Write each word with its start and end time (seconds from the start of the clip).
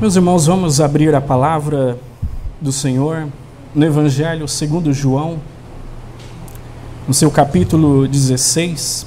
Meus 0.00 0.16
irmãos, 0.16 0.46
vamos 0.46 0.80
abrir 0.80 1.14
a 1.14 1.20
palavra 1.20 1.98
do 2.58 2.72
Senhor 2.72 3.28
no 3.74 3.84
Evangelho 3.84 4.48
segundo 4.48 4.94
João, 4.94 5.38
no 7.06 7.12
seu 7.12 7.30
capítulo 7.30 8.08
16. 8.08 9.06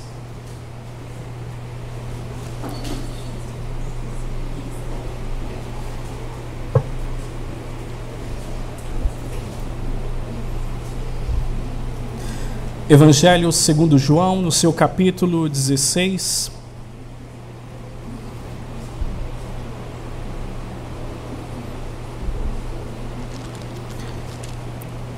Evangelho 12.88 13.52
segundo 13.52 13.98
João, 13.98 14.44
no 14.44 14.52
seu 14.52 14.72
capítulo 14.72 15.50
16. 15.50 16.53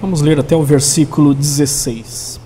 Vamos 0.06 0.22
ler 0.22 0.40
até 0.40 0.56
o 0.56 0.62
versículo 0.62 1.34
16. 1.34 2.40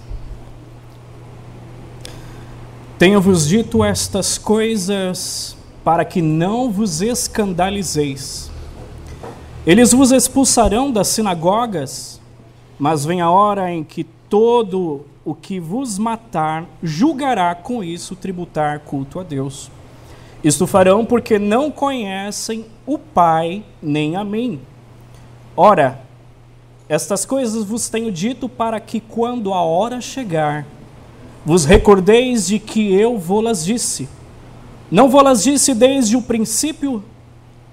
Tenho-vos 2.97 3.45
dito 3.45 3.83
estas 3.83 4.37
coisas 4.37 5.57
para 5.83 6.05
que 6.05 6.21
não 6.21 6.71
vos 6.71 7.01
escandalizeis. 7.01 8.49
Eles 9.67 9.91
vos 9.91 10.13
expulsarão 10.13 10.89
das 10.89 11.09
sinagogas, 11.09 12.21
mas 12.79 13.03
vem 13.03 13.19
a 13.19 13.29
hora 13.29 13.69
em 13.69 13.83
que 13.83 14.05
todo 14.05 15.01
o 15.25 15.35
que 15.35 15.59
vos 15.59 15.99
matar 15.99 16.63
julgará 16.81 17.53
com 17.53 17.83
isso 17.83 18.15
tributar 18.15 18.79
culto 18.79 19.19
a 19.19 19.23
Deus. 19.23 19.69
Isto 20.41 20.65
farão 20.65 21.05
porque 21.05 21.37
não 21.37 21.69
conhecem 21.69 22.67
o 22.85 22.97
Pai 22.97 23.65
nem 23.83 24.15
a 24.15 24.23
mim. 24.23 24.61
Ora, 25.57 26.07
estas 26.89 27.23
coisas 27.23 27.63
vos 27.63 27.87
tenho 27.87 28.11
dito 28.11 28.49
para 28.49 28.79
que, 28.79 28.99
quando 28.99 29.53
a 29.53 29.61
hora 29.61 30.01
chegar, 30.01 30.65
vos 31.45 31.63
recordeis 31.63 32.47
de 32.47 32.57
que 32.57 32.91
eu 32.91 33.15
vou-las 33.15 33.63
disse. 33.63 34.09
Não 34.89 35.07
vou-las 35.07 35.43
disse 35.43 35.75
desde 35.75 36.17
o 36.17 36.21
princípio, 36.21 37.03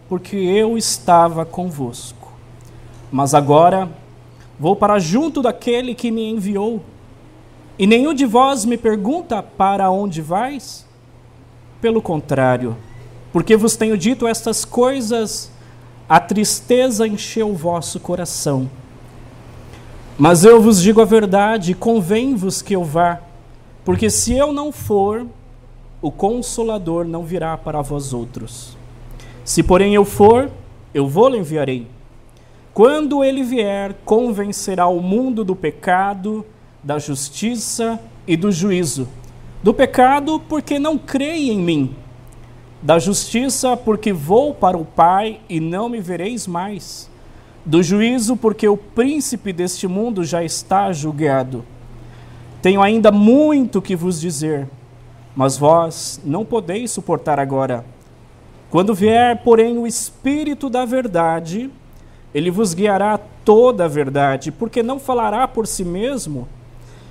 porque 0.06 0.36
eu 0.36 0.76
estava 0.76 1.46
convosco. 1.46 2.30
Mas 3.10 3.32
agora 3.32 3.88
vou 4.60 4.76
para 4.76 4.98
junto 4.98 5.40
daquele 5.40 5.94
que 5.94 6.10
me 6.10 6.28
enviou. 6.28 6.82
E 7.78 7.86
nenhum 7.86 8.12
de 8.12 8.26
vós 8.26 8.66
me 8.66 8.76
pergunta 8.76 9.42
para 9.42 9.90
onde 9.90 10.20
vais? 10.20 10.84
Pelo 11.80 12.02
contrário, 12.02 12.76
porque 13.32 13.56
vos 13.56 13.76
tenho 13.76 13.96
dito 13.96 14.26
estas 14.26 14.64
coisas, 14.64 15.50
a 16.06 16.20
tristeza 16.20 17.06
encheu 17.08 17.50
o 17.50 17.54
vosso 17.54 17.98
coração. 17.98 18.68
Mas 20.18 20.46
eu 20.46 20.62
vos 20.62 20.80
digo 20.80 21.02
a 21.02 21.04
verdade, 21.04 21.74
convém-vos 21.74 22.62
que 22.62 22.74
eu 22.74 22.82
vá, 22.82 23.20
porque 23.84 24.08
se 24.08 24.32
eu 24.32 24.50
não 24.50 24.72
for, 24.72 25.26
o 26.00 26.10
consolador 26.10 27.04
não 27.04 27.22
virá 27.22 27.54
para 27.58 27.82
vós 27.82 28.14
outros. 28.14 28.78
Se 29.44 29.62
porém 29.62 29.94
eu 29.94 30.06
for, 30.06 30.50
eu 30.94 31.06
vou-lhe 31.06 31.36
enviarei. 31.36 31.86
Quando 32.72 33.22
ele 33.22 33.42
vier, 33.42 33.94
convencerá 34.06 34.86
o 34.86 35.02
mundo 35.02 35.44
do 35.44 35.54
pecado, 35.54 36.46
da 36.82 36.98
justiça 36.98 38.00
e 38.26 38.38
do 38.38 38.50
juízo. 38.50 39.06
Do 39.62 39.74
pecado, 39.74 40.40
porque 40.48 40.78
não 40.78 40.96
creem 40.96 41.50
em 41.50 41.58
mim. 41.58 41.94
Da 42.80 42.98
justiça, 42.98 43.76
porque 43.76 44.14
vou 44.14 44.54
para 44.54 44.78
o 44.78 44.84
Pai 44.84 45.40
e 45.46 45.60
não 45.60 45.90
me 45.90 46.00
vereis 46.00 46.46
mais 46.46 47.10
do 47.66 47.82
juízo, 47.82 48.36
porque 48.36 48.68
o 48.68 48.76
príncipe 48.76 49.52
deste 49.52 49.88
mundo 49.88 50.22
já 50.22 50.44
está 50.44 50.92
julgado. 50.92 51.64
Tenho 52.62 52.80
ainda 52.80 53.10
muito 53.10 53.82
que 53.82 53.96
vos 53.96 54.20
dizer, 54.20 54.68
mas 55.34 55.58
vós 55.58 56.20
não 56.24 56.44
podeis 56.44 56.92
suportar 56.92 57.40
agora. 57.40 57.84
Quando 58.70 58.94
vier, 58.94 59.42
porém, 59.42 59.76
o 59.78 59.86
Espírito 59.86 60.70
da 60.70 60.84
Verdade, 60.84 61.68
ele 62.32 62.50
vos 62.50 62.72
guiará 62.72 63.18
toda 63.44 63.84
a 63.84 63.88
verdade, 63.88 64.52
porque 64.52 64.82
não 64.82 64.98
falará 64.98 65.46
por 65.48 65.66
si 65.66 65.84
mesmo, 65.84 66.48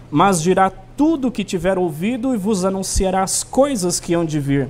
mas 0.09 0.41
dirá 0.41 0.69
tudo 0.69 1.27
o 1.27 1.31
que 1.31 1.43
tiver 1.43 1.77
ouvido 1.77 2.33
e 2.33 2.37
vos 2.37 2.63
anunciará 2.63 3.23
as 3.23 3.43
coisas 3.43 3.99
que 3.99 4.13
hão 4.13 4.23
de 4.23 4.39
vir. 4.39 4.69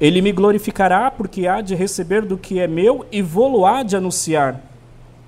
Ele 0.00 0.22
me 0.22 0.32
glorificará, 0.32 1.10
porque 1.10 1.46
há 1.46 1.60
de 1.60 1.74
receber 1.74 2.22
do 2.22 2.38
que 2.38 2.58
é 2.58 2.66
meu 2.66 3.04
e 3.12 3.22
vou-lo 3.22 3.66
há 3.66 3.82
de 3.82 3.96
anunciar. 3.96 4.69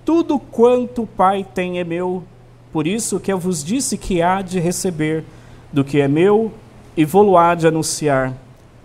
Tudo 0.04 0.38
quanto 0.38 1.02
o 1.02 1.06
Pai 1.06 1.46
tem 1.54 1.78
é 1.78 1.84
meu, 1.84 2.24
por 2.72 2.86
isso 2.86 3.20
que 3.20 3.32
eu 3.32 3.38
vos 3.38 3.62
disse 3.62 3.96
que 3.96 4.20
há 4.20 4.42
de 4.42 4.58
receber 4.58 5.24
do 5.72 5.84
que 5.84 6.00
é 6.00 6.08
meu 6.08 6.52
e 6.96 7.04
vou-lo 7.04 7.36
há 7.36 7.54
de 7.54 7.66
anunciar. 7.66 8.32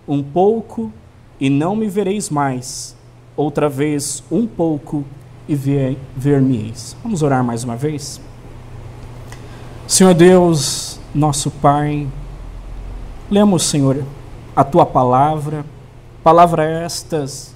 Um 0.08 0.22
pouco 0.22 0.92
e 1.40 1.50
não 1.50 1.76
me 1.76 1.88
vereis 1.88 2.30
mais, 2.30 2.96
outra 3.36 3.68
vez 3.68 4.24
um 4.32 4.46
pouco 4.46 5.04
e 5.48 5.56
ver-me-eis. 5.56 6.96
Vamos 7.02 7.24
orar 7.24 7.44
mais 7.44 7.64
uma 7.64 7.76
vez? 7.76 8.22
Senhor 9.88 10.14
Deus, 10.14 11.00
nosso 11.16 11.50
Pai, 11.50 12.08
lemos, 13.32 13.64
Senhor, 13.64 14.04
a 14.56 14.64
tua 14.64 14.86
palavra, 14.86 15.66
palavra 16.24 16.64
estas 16.64 17.56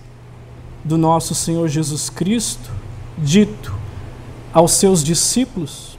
do 0.83 0.97
nosso 0.97 1.35
Senhor 1.35 1.67
Jesus 1.67 2.09
Cristo, 2.09 2.71
dito 3.21 3.73
aos 4.53 4.71
seus 4.71 5.03
discípulos 5.03 5.91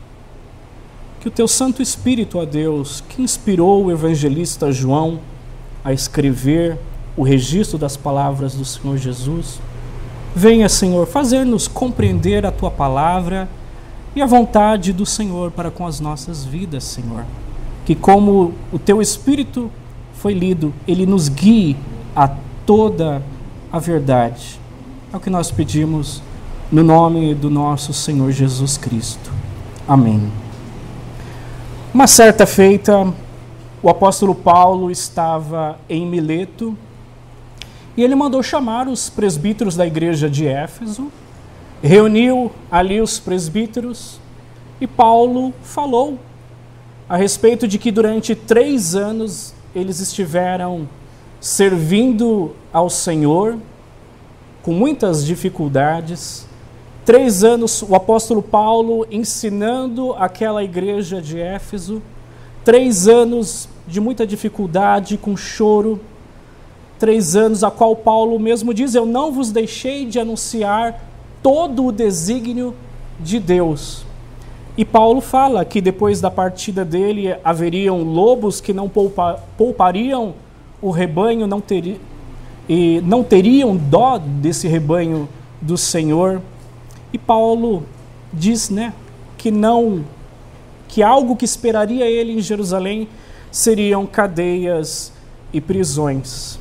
que 1.21 1.29
o 1.29 1.31
teu 1.31 1.47
Santo 1.47 1.81
Espírito, 1.81 2.39
ó 2.39 2.45
Deus, 2.45 3.03
que 3.09 3.23
inspirou 3.23 3.85
o 3.85 3.93
evangelista 3.93 4.73
João 4.73 5.21
a 5.85 5.93
escrever 5.93 6.77
o 7.17 7.23
registro 7.23 7.79
das 7.79 7.97
palavras 7.97 8.55
do 8.55 8.65
Senhor 8.65 8.97
Jesus, 8.97 9.61
venha, 10.35 10.69
Senhor, 10.69 11.07
fazer-nos 11.07 11.69
compreender 11.69 12.45
a 12.45 12.51
tua 12.51 12.73
palavra 12.73 13.49
e 14.17 14.21
a 14.21 14.27
vontade 14.27 14.93
do 14.93 15.07
Senhor 15.07 15.53
para 15.53 15.71
com 15.71 15.87
as 15.87 16.01
nossas 16.01 16.45
vidas, 16.45 16.83
Senhor. 16.83 17.25
Que, 17.87 17.95
como 17.95 18.53
o 18.73 18.79
teu 18.79 19.01
Espírito 19.01 19.71
foi 20.15 20.35
lido, 20.35 20.75
ele 20.89 21.07
nos 21.07 21.29
guie 21.29 21.77
a 22.17 22.29
toda 22.67 23.23
a 23.71 23.79
verdade. 23.79 24.59
É 25.13 25.17
o 25.17 25.21
que 25.21 25.31
nós 25.31 25.53
pedimos 25.53 26.21
no 26.73 26.83
nome 26.83 27.35
do 27.35 27.51
nosso 27.51 27.93
Senhor 27.93 28.33
Jesus 28.33 28.79
Cristo. 28.79 29.31
Amém. 29.87 30.33
Uma 31.93 32.07
certa 32.07 32.47
feita, 32.47 33.13
o 33.83 33.91
apóstolo 33.91 34.35
Paulo 34.35 34.91
estava 34.91 35.79
em 35.87 36.07
Mileto 36.07 36.75
e 37.95 38.03
ele 38.03 38.15
mandou 38.15 38.43
chamar 38.43 38.89
os 38.89 39.11
presbíteros 39.11 39.77
da 39.77 39.87
igreja 39.87 40.31
de 40.31 40.47
Éfeso, 40.47 41.13
reuniu 41.83 42.51
ali 42.71 43.03
os 43.03 43.21
presbíteros 43.21 44.19
e 44.81 44.87
Paulo 44.87 45.53
falou 45.63 46.19
a 47.07 47.19
respeito 47.19 47.69
de 47.69 47.79
que 47.79 47.93
durante 47.93 48.35
três 48.35 48.95
anos 48.95 49.53
eles 49.75 50.01
estiveram 50.01 50.89
servindo 51.39 52.57
ao 52.73 52.89
Senhor 52.89 53.59
com 54.63 54.73
muitas 54.73 55.23
dificuldades 55.23 56.51
Três 57.05 57.43
anos 57.43 57.83
o 57.83 57.97
apóstolo 57.97 58.41
Paulo 58.41 59.07
ensinando 59.11 60.13
aquela 60.15 60.63
igreja 60.63 61.21
de 61.21 61.41
Éfeso, 61.41 62.01
três 62.65 63.09
anos 63.09 63.69
de 63.89 64.01
muita 64.01 64.25
dificuldade, 64.25 65.19
com 65.19 65.37
choro, 65.37 66.01
três 67.01 67.35
anos 67.35 67.65
a 67.65 67.71
qual 67.73 67.97
Paulo 67.97 68.39
mesmo 68.39 68.73
diz: 68.73 68.95
Eu 68.95 69.05
não 69.05 69.33
vos 69.33 69.51
deixei 69.51 70.07
de 70.07 70.21
anunciar 70.21 71.03
todo 71.43 71.87
o 71.87 71.93
desígnio 71.93 72.73
de 73.19 73.41
Deus. 73.41 74.05
E 74.77 74.85
Paulo 74.85 75.21
fala 75.21 75.65
que 75.65 75.81
depois 75.81 76.21
da 76.21 76.31
partida 76.31 76.85
dele 76.85 77.35
haveriam 77.45 78.03
lobos 78.03 78.61
que 78.61 78.73
não 78.73 78.89
poupa, 78.89 79.43
poupariam 79.59 80.35
o 80.81 80.91
rebanho, 80.91 81.47
não, 81.47 81.61
teri, 81.61 82.01
e 82.69 83.03
não 83.05 83.23
teriam 83.23 83.77
dó 83.77 84.19
desse 84.19 84.69
rebanho 84.69 85.29
do 85.61 85.77
Senhor. 85.77 86.41
E 87.13 87.19
Paulo 87.19 87.85
diz, 88.33 88.71
né, 88.71 88.93
que 89.37 89.51
não 89.51 90.05
que 90.93 91.03
algo 91.03 91.35
que 91.37 91.47
esperaria 91.47 92.05
ele 92.05 92.33
em 92.33 92.41
Jerusalém 92.43 93.09
seriam 93.51 94.05
cadeias 94.05 95.11
e 95.51 95.59
prisões. 95.59 96.59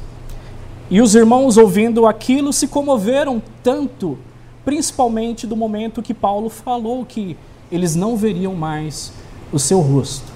E 0.90 1.02
os 1.02 1.16
irmãos 1.16 1.58
ouvindo 1.58 2.06
aquilo 2.06 2.54
se 2.54 2.66
comoveram 2.66 3.42
tanto, 3.62 4.18
principalmente 4.64 5.46
do 5.46 5.58
momento 5.58 6.02
que 6.02 6.14
Paulo 6.14 6.50
falou 6.50 7.04
que 7.04 7.36
eles 7.70 7.94
não 7.94 8.16
veriam 8.16 8.56
mais 8.56 9.12
o 9.52 9.60
seu 9.60 9.82
rosto. 9.82 10.32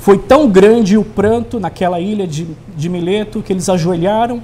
Foi 0.00 0.18
tão 0.18 0.50
grande 0.50 0.98
o 0.98 1.04
pranto 1.04 1.60
naquela 1.60 2.00
ilha 2.00 2.26
de, 2.26 2.48
de 2.76 2.88
Mileto 2.88 3.42
que 3.42 3.52
eles 3.52 3.68
ajoelharam, 3.68 4.42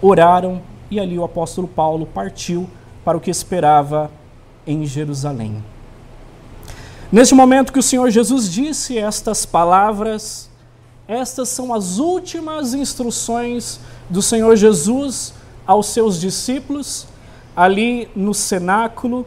oraram 0.00 0.62
e 0.88 1.00
ali 1.00 1.18
o 1.18 1.24
apóstolo 1.24 1.66
Paulo 1.66 2.06
partiu 2.06 2.68
para 3.04 3.18
o 3.18 3.20
que 3.20 3.30
esperava 3.30 4.08
em 4.66 4.84
Jerusalém. 4.86 5.62
Neste 7.12 7.34
momento 7.34 7.72
que 7.72 7.78
o 7.78 7.82
Senhor 7.82 8.10
Jesus 8.10 8.50
disse 8.50 8.98
estas 8.98 9.46
palavras, 9.46 10.50
estas 11.06 11.48
são 11.50 11.72
as 11.72 11.98
últimas 11.98 12.74
instruções 12.74 13.78
do 14.08 14.22
Senhor 14.22 14.56
Jesus 14.56 15.34
aos 15.66 15.86
seus 15.86 16.20
discípulos, 16.20 17.06
ali 17.54 18.08
no 18.16 18.34
cenáculo. 18.34 19.26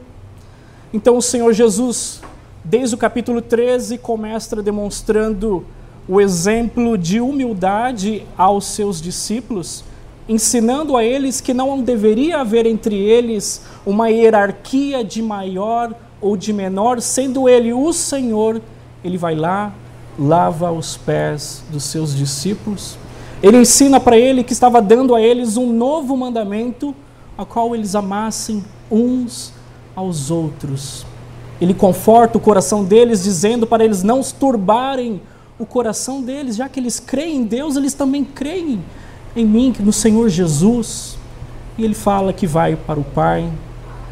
Então, 0.93 1.17
o 1.17 1.21
Senhor 1.21 1.53
Jesus, 1.53 2.19
desde 2.63 2.95
o 2.95 2.97
capítulo 2.97 3.41
13, 3.41 3.97
começa 3.99 4.61
demonstrando 4.61 5.65
o 6.07 6.19
exemplo 6.21 6.97
de 6.97 7.19
humildade 7.19 8.25
aos 8.37 8.65
seus 8.65 9.01
discípulos, 9.01 9.83
ensinando 10.27 10.97
a 10.97 11.03
eles 11.03 11.39
que 11.39 11.53
não 11.53 11.81
deveria 11.81 12.41
haver 12.41 12.65
entre 12.65 12.95
eles 12.95 13.61
uma 13.85 14.09
hierarquia 14.09 15.03
de 15.03 15.21
maior 15.21 15.93
ou 16.19 16.35
de 16.35 16.51
menor, 16.51 17.01
sendo 17.01 17.47
ele 17.47 17.71
o 17.71 17.93
Senhor, 17.93 18.61
ele 19.03 19.17
vai 19.17 19.35
lá, 19.35 19.73
lava 20.19 20.71
os 20.71 20.97
pés 20.97 21.63
dos 21.71 21.83
seus 21.83 22.15
discípulos. 22.15 22.97
Ele 23.41 23.57
ensina 23.57 23.99
para 23.99 24.17
ele 24.17 24.43
que 24.43 24.53
estava 24.53 24.81
dando 24.81 25.13
a 25.13 25.21
eles 25.21 25.57
um 25.57 25.71
novo 25.71 26.17
mandamento, 26.17 26.93
a 27.37 27.45
qual 27.45 27.75
eles 27.75 27.93
amassem 27.95 28.63
uns 28.91 29.53
aos 29.95 30.31
outros. 30.31 31.05
Ele 31.61 31.73
conforta 31.73 32.37
o 32.37 32.41
coração 32.41 32.83
deles, 32.83 33.23
dizendo 33.23 33.65
para 33.67 33.85
eles 33.85 34.03
não 34.03 34.21
turbarem 34.21 35.21
o 35.59 35.65
coração 35.65 36.21
deles, 36.21 36.55
já 36.55 36.67
que 36.67 36.79
eles 36.79 36.99
creem 36.99 37.37
em 37.37 37.43
Deus, 37.43 37.75
eles 37.75 37.93
também 37.93 38.23
creem 38.23 38.83
em 39.39 39.45
mim, 39.45 39.73
no 39.79 39.93
Senhor 39.93 40.29
Jesus. 40.29 41.17
E 41.77 41.83
ele 41.83 41.93
fala 41.93 42.33
que 42.33 42.47
vai 42.47 42.75
para 42.75 42.99
o 42.99 43.03
Pai. 43.03 43.49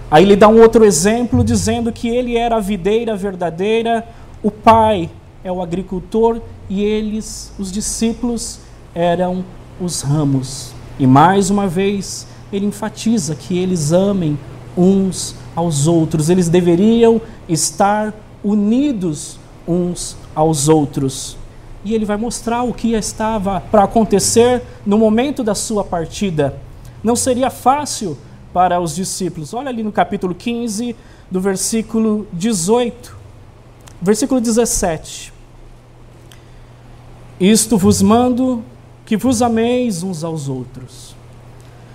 Aí 0.10 0.24
ele 0.24 0.36
dá 0.36 0.48
um 0.48 0.62
outro 0.62 0.86
exemplo, 0.86 1.44
dizendo 1.44 1.92
que 1.92 2.08
ele 2.08 2.38
era 2.38 2.58
a 2.58 2.60
videira 2.60 3.16
verdadeira, 3.16 4.08
o 4.44 4.52
Pai 4.52 5.10
é 5.44 5.52
o 5.52 5.62
agricultor 5.62 6.40
e 6.70 6.84
eles, 6.84 7.52
os 7.58 7.72
discípulos, 7.72 8.60
eram 8.94 9.44
os 9.80 10.02
ramos. 10.02 10.72
E 11.00 11.06
mais 11.06 11.50
uma 11.50 11.68
vez, 11.68 12.28
ele 12.52 12.66
enfatiza 12.66 13.36
que 13.36 13.58
eles 13.58 13.92
amem 13.92 14.38
uns 14.78 15.36
aos 15.56 15.88
outros, 15.88 16.30
eles 16.30 16.50
deveriam 16.50 17.22
estar 17.48 18.14
unidos 18.44 19.40
uns 19.68 20.16
aos 20.34 20.68
outros. 20.68 21.38
E 21.86 21.94
ele 21.94 22.04
vai 22.04 22.18
mostrar 22.18 22.64
o 22.64 22.74
que 22.74 22.94
estava 22.94 23.62
para 23.62 23.84
acontecer 23.84 24.62
no 24.86 24.98
momento 24.98 25.44
da 25.44 25.56
sua 25.56 25.84
partida. 25.84 26.60
Não 27.04 27.16
seria 27.16 27.50
fácil 27.50 28.18
para 28.52 28.80
os 28.82 28.96
discípulos. 28.96 29.54
Olha 29.54 29.70
ali 29.70 29.84
no 29.84 29.92
capítulo 29.92 30.34
15, 30.34 30.96
do 31.30 31.40
versículo 31.40 32.28
18. 32.34 33.16
Versículo 34.02 34.42
17. 34.42 35.32
Isto 37.40 37.78
vos 37.78 38.02
mando 38.02 38.64
que 39.06 39.16
vos 39.16 39.42
ameis 39.42 40.02
uns 40.02 40.24
aos 40.24 40.50
outros. 40.50 41.16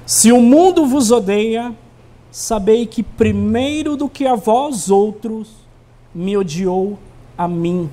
Se 0.07 0.31
o 0.33 0.41
mundo 0.41 0.87
vos 0.87 1.11
odeia, 1.11 1.75
sabei 2.31 2.87
que 2.87 3.03
primeiro 3.03 3.97
do 3.97 4.09
que 4.09 4.27
a 4.27 4.35
vós 4.35 4.91
outros 4.91 5.49
me 6.15 6.37
odiou 6.37 6.99
a 7.37 7.49
mim. 7.49 7.89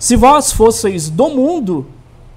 Se 0.00 0.16
vós 0.16 0.50
fosseis 0.50 1.10
do 1.10 1.28
mundo, 1.28 1.86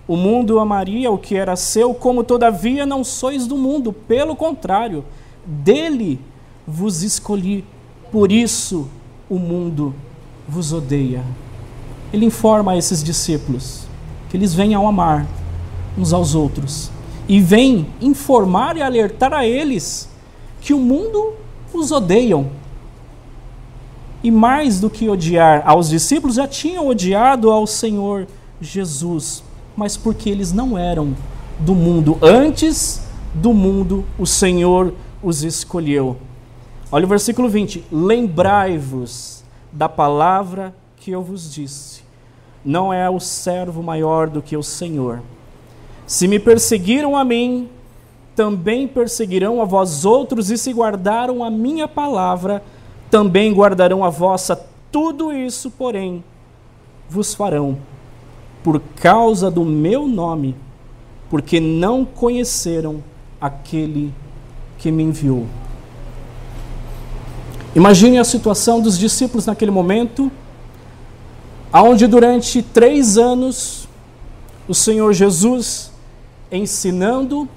o 0.06 0.18
mundo 0.18 0.60
amaria 0.60 1.10
o 1.10 1.18
que 1.18 1.33
era 1.33 1.56
seu, 1.56 1.94
como 1.94 2.21
todavia 2.21 2.86
não 2.86 3.06
sois 3.06 3.48
do 3.48 3.57
mundo, 3.57 3.94
pelo 3.94 4.36
contrário, 4.36 5.06
dele 5.45 6.19
vos 6.68 7.04
escolhi, 7.04 7.63
por 8.12 8.33
isso 8.33 8.89
o 9.30 9.39
mundo 9.39 9.95
vos 10.45 10.74
odeia. 10.74 11.24
Ele 12.12 12.25
informa 12.25 12.74
a 12.74 12.77
esses 12.77 13.01
discípulos 13.01 13.86
que 14.30 14.36
eles 14.36 14.54
venham 14.54 14.86
amar 14.86 15.25
uns 15.98 16.12
aos 16.12 16.36
outros 16.36 16.92
e 17.30 17.39
vem 17.39 17.88
informar 18.01 18.75
e 18.75 18.81
alertar 18.81 19.33
a 19.33 19.48
eles 19.48 20.10
que 20.60 20.74
o 20.74 20.80
mundo 20.80 21.36
os 21.74 21.94
odeiam. 21.94 22.48
E 24.24 24.31
mais 24.31 24.80
do 24.80 24.90
que 24.90 25.10
odiar 25.10 25.64
aos 25.66 25.90
discípulos, 25.90 26.38
já 26.38 26.48
tinham 26.48 26.88
odiado 26.88 27.52
ao 27.52 27.68
Senhor 27.68 28.25
Jesus, 28.62 29.44
mas 29.75 29.98
porque 29.98 30.30
eles 30.30 30.54
não 30.54 30.78
eram 30.78 31.14
do 31.60 31.75
mundo. 31.75 32.18
Antes 32.22 33.02
do 33.34 33.54
mundo, 33.54 34.06
o 34.18 34.25
Senhor 34.25 34.94
os 35.22 35.44
escolheu. 35.44 36.18
Olha 36.92 37.06
o 37.06 37.10
versículo 37.10 37.50
20: 37.50 37.84
Lembrai-vos 37.92 39.44
da 39.72 39.90
palavra 39.90 40.74
que 40.96 41.12
eu 41.12 41.22
vos 41.22 41.54
disse 41.54 42.04
não 42.64 42.94
é 42.94 43.10
o 43.10 43.20
servo 43.20 43.84
maior 43.84 44.30
do 44.30 44.42
que 44.42 44.56
o 44.56 44.64
Senhor. 44.64 45.22
Se 46.06 46.28
me 46.28 46.40
perseguiram 46.40 47.18
a 47.18 47.24
mim, 47.24 47.70
também 48.36 48.88
perseguirão 48.88 49.62
a 49.62 49.66
vós 49.66 50.06
outros, 50.06 50.50
e 50.50 50.58
se 50.58 50.72
guardaram 50.72 51.44
a 51.44 51.50
minha 51.50 51.88
palavra, 51.88 52.64
também 53.13 53.54
guardarão 53.54 54.04
a 54.04 54.10
vossa. 54.10 54.60
Tudo 54.92 55.31
isso, 55.31 55.69
porém, 55.69 56.24
vos 57.07 57.36
farão 57.36 57.77
por 58.63 58.81
causa 58.95 59.51
do 59.51 59.63
meu 59.63 60.07
nome, 60.07 60.56
porque 61.30 61.60
não 61.60 62.04
conheceram 62.04 63.04
aquele 63.39 64.12
que 64.80 64.92
me 64.92 65.04
enviou. 65.04 65.45
Imagine 67.75 68.18
a 68.18 68.24
situação 68.24 68.81
dos 68.81 68.98
discípulos 68.98 69.45
naquele 69.45 69.69
momento 69.69 70.31
aonde 71.71 72.07
durante 72.07 72.63
três 72.63 73.15
anos 73.15 73.88
o 74.68 74.74
Senhor 74.74 75.13
Jesus 75.13 75.92
ensinando 76.51 77.48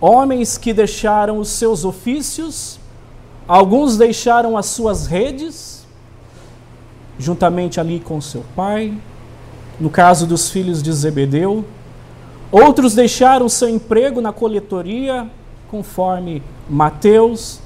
homens 0.00 0.58
que 0.58 0.72
deixaram 0.72 1.38
os 1.38 1.48
seus 1.48 1.84
ofícios, 1.84 2.80
alguns 3.48 3.96
deixaram 3.96 4.56
as 4.56 4.66
suas 4.66 5.06
redes, 5.06 5.86
juntamente 7.18 7.80
ali 7.80 7.98
com 7.98 8.20
seu 8.20 8.44
pai, 8.54 8.94
no 9.80 9.88
caso 9.88 10.26
dos 10.26 10.50
filhos 10.50 10.82
de 10.82 10.92
Zebedeu, 10.92 11.64
outros 12.52 12.94
deixaram 12.94 13.48
seu 13.48 13.68
emprego 13.68 14.20
na 14.20 14.32
coletoria, 14.32 15.28
conforme 15.70 16.42
Mateus 16.68 17.60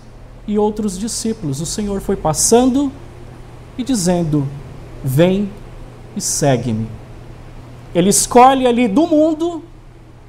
e 0.47 0.59
outros 0.59 0.99
discípulos. 0.99 1.61
O 1.61 1.67
Senhor 1.67 2.01
foi 2.01 2.17
passando 2.17 2.93
e 3.77 3.83
dizendo: 3.83 4.47
Vem 5.03 5.51
e 6.17 6.21
segue-me. 6.21 6.89
Ele 7.95 8.11
escolhe 8.11 8.67
ali 8.67 8.89
do 8.89 9.07
mundo 9.07 9.63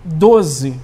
doze 0.04 0.80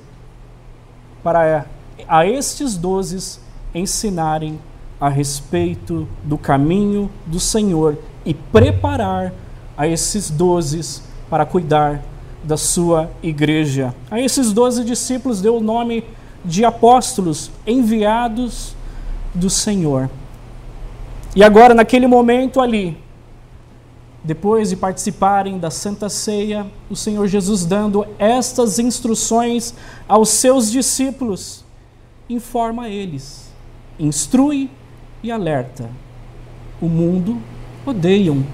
para 1.24 1.66
a 2.08 2.26
estes 2.26 2.78
doze 2.78 3.40
ensinarem 3.74 4.60
a 5.00 5.10
respeito 5.10 6.08
do 6.24 6.38
caminho 6.38 7.10
do 7.26 7.40
Senhor 7.40 7.98
e 8.26 8.34
preparar 8.34 9.34
a 9.78 9.88
esses 9.88 10.30
doze 10.30 11.02
para 11.30 11.46
cuidar 11.46 12.04
da 12.44 12.58
sua 12.58 13.10
igreja. 13.24 13.94
A 14.10 14.20
esses 14.20 14.52
doze 14.52 14.84
discípulos 14.84 15.42
deu 15.42 15.58
o 15.58 15.62
nome 15.62 16.04
de 16.44 16.66
apóstolos 16.66 17.52
enviados 17.66 18.76
do 19.34 19.50
Senhor. 19.50 20.10
E 21.36 21.44
agora, 21.44 21.74
naquele 21.74 22.08
momento 22.08 22.60
ali, 22.60 22.98
depois 24.24 24.70
de 24.70 24.76
participarem 24.76 25.58
da 25.58 25.72
Santa 25.72 26.10
Ceia, 26.10 26.66
o 26.90 26.96
Senhor 26.96 27.28
Jesus 27.28 27.66
dando 27.66 28.06
estas 28.18 28.80
instruções 28.80 29.74
aos 30.08 30.30
seus 30.30 30.72
discípulos, 30.72 31.64
informa 32.30 32.90
eles, 32.90 33.49
instrui 34.00 34.70
e 35.22 35.32
alerta: 35.32 35.90
o 36.82 36.88
mundo 36.88 37.38
odeiam 37.86 38.46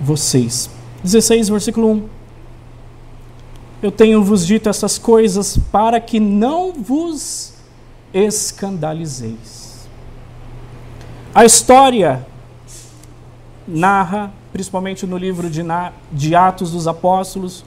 vocês. 0.00 0.70
16, 1.02 1.48
versículo 1.48 1.90
1. 1.90 2.08
Eu 3.82 3.90
tenho 3.90 4.22
vos 4.22 4.46
dito 4.46 4.68
essas 4.68 4.98
coisas 4.98 5.58
para 5.72 6.00
que 6.00 6.20
não 6.20 6.72
vos 6.72 7.54
escandalizeis. 8.14 9.88
A 11.34 11.44
história 11.44 12.24
narra 13.66 14.32
principalmente 14.52 15.06
no 15.06 15.16
livro 15.16 15.48
de, 15.48 15.62
de 16.12 16.34
Atos 16.34 16.70
dos 16.72 16.86
Apóstolos, 16.86 17.64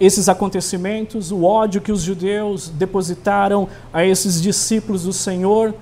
esses 0.00 0.28
acontecimentos, 0.28 1.30
o 1.30 1.44
ódio 1.44 1.80
que 1.80 1.92
os 1.92 2.02
judeus 2.02 2.68
depositaram 2.68 3.68
a 3.92 4.04
esses 4.04 4.40
discípulos 4.40 5.02
do 5.02 5.12
Senhor. 5.12 5.74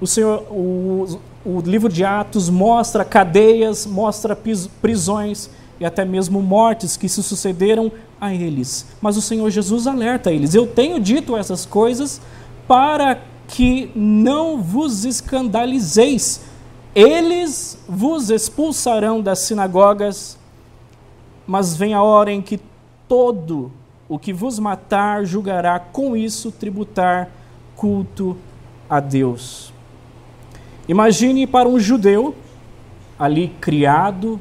O, 0.00 0.06
Senhor, 0.06 0.46
o, 0.50 1.20
o 1.44 1.60
livro 1.60 1.88
de 1.88 2.04
Atos 2.04 2.48
mostra 2.48 3.04
cadeias, 3.04 3.86
mostra 3.86 4.38
prisões 4.80 5.50
e 5.80 5.84
até 5.84 6.04
mesmo 6.04 6.40
mortes 6.42 6.96
que 6.96 7.08
se 7.08 7.22
sucederam 7.22 7.90
a 8.20 8.34
eles. 8.34 8.86
Mas 9.00 9.16
o 9.16 9.22
Senhor 9.22 9.48
Jesus 9.50 9.86
alerta 9.86 10.32
eles: 10.32 10.54
Eu 10.54 10.66
tenho 10.66 11.00
dito 11.00 11.36
essas 11.36 11.64
coisas 11.64 12.20
para 12.66 13.20
que 13.48 13.90
não 13.94 14.60
vos 14.62 15.04
escandalizeis. 15.04 16.42
Eles 16.94 17.78
vos 17.88 18.30
expulsarão 18.30 19.20
das 19.20 19.40
sinagogas, 19.40 20.38
mas 21.46 21.76
vem 21.76 21.94
a 21.94 22.02
hora 22.02 22.32
em 22.32 22.42
que 22.42 22.60
todo 23.06 23.72
o 24.08 24.18
que 24.18 24.32
vos 24.32 24.58
matar 24.58 25.24
julgará 25.24 25.78
com 25.78 26.16
isso 26.16 26.50
tributar 26.50 27.30
culto 27.76 28.36
a 28.88 29.00
Deus. 29.00 29.72
Imagine 30.88 31.46
para 31.46 31.68
um 31.68 31.78
judeu 31.78 32.34
ali 33.18 33.48
criado 33.60 34.40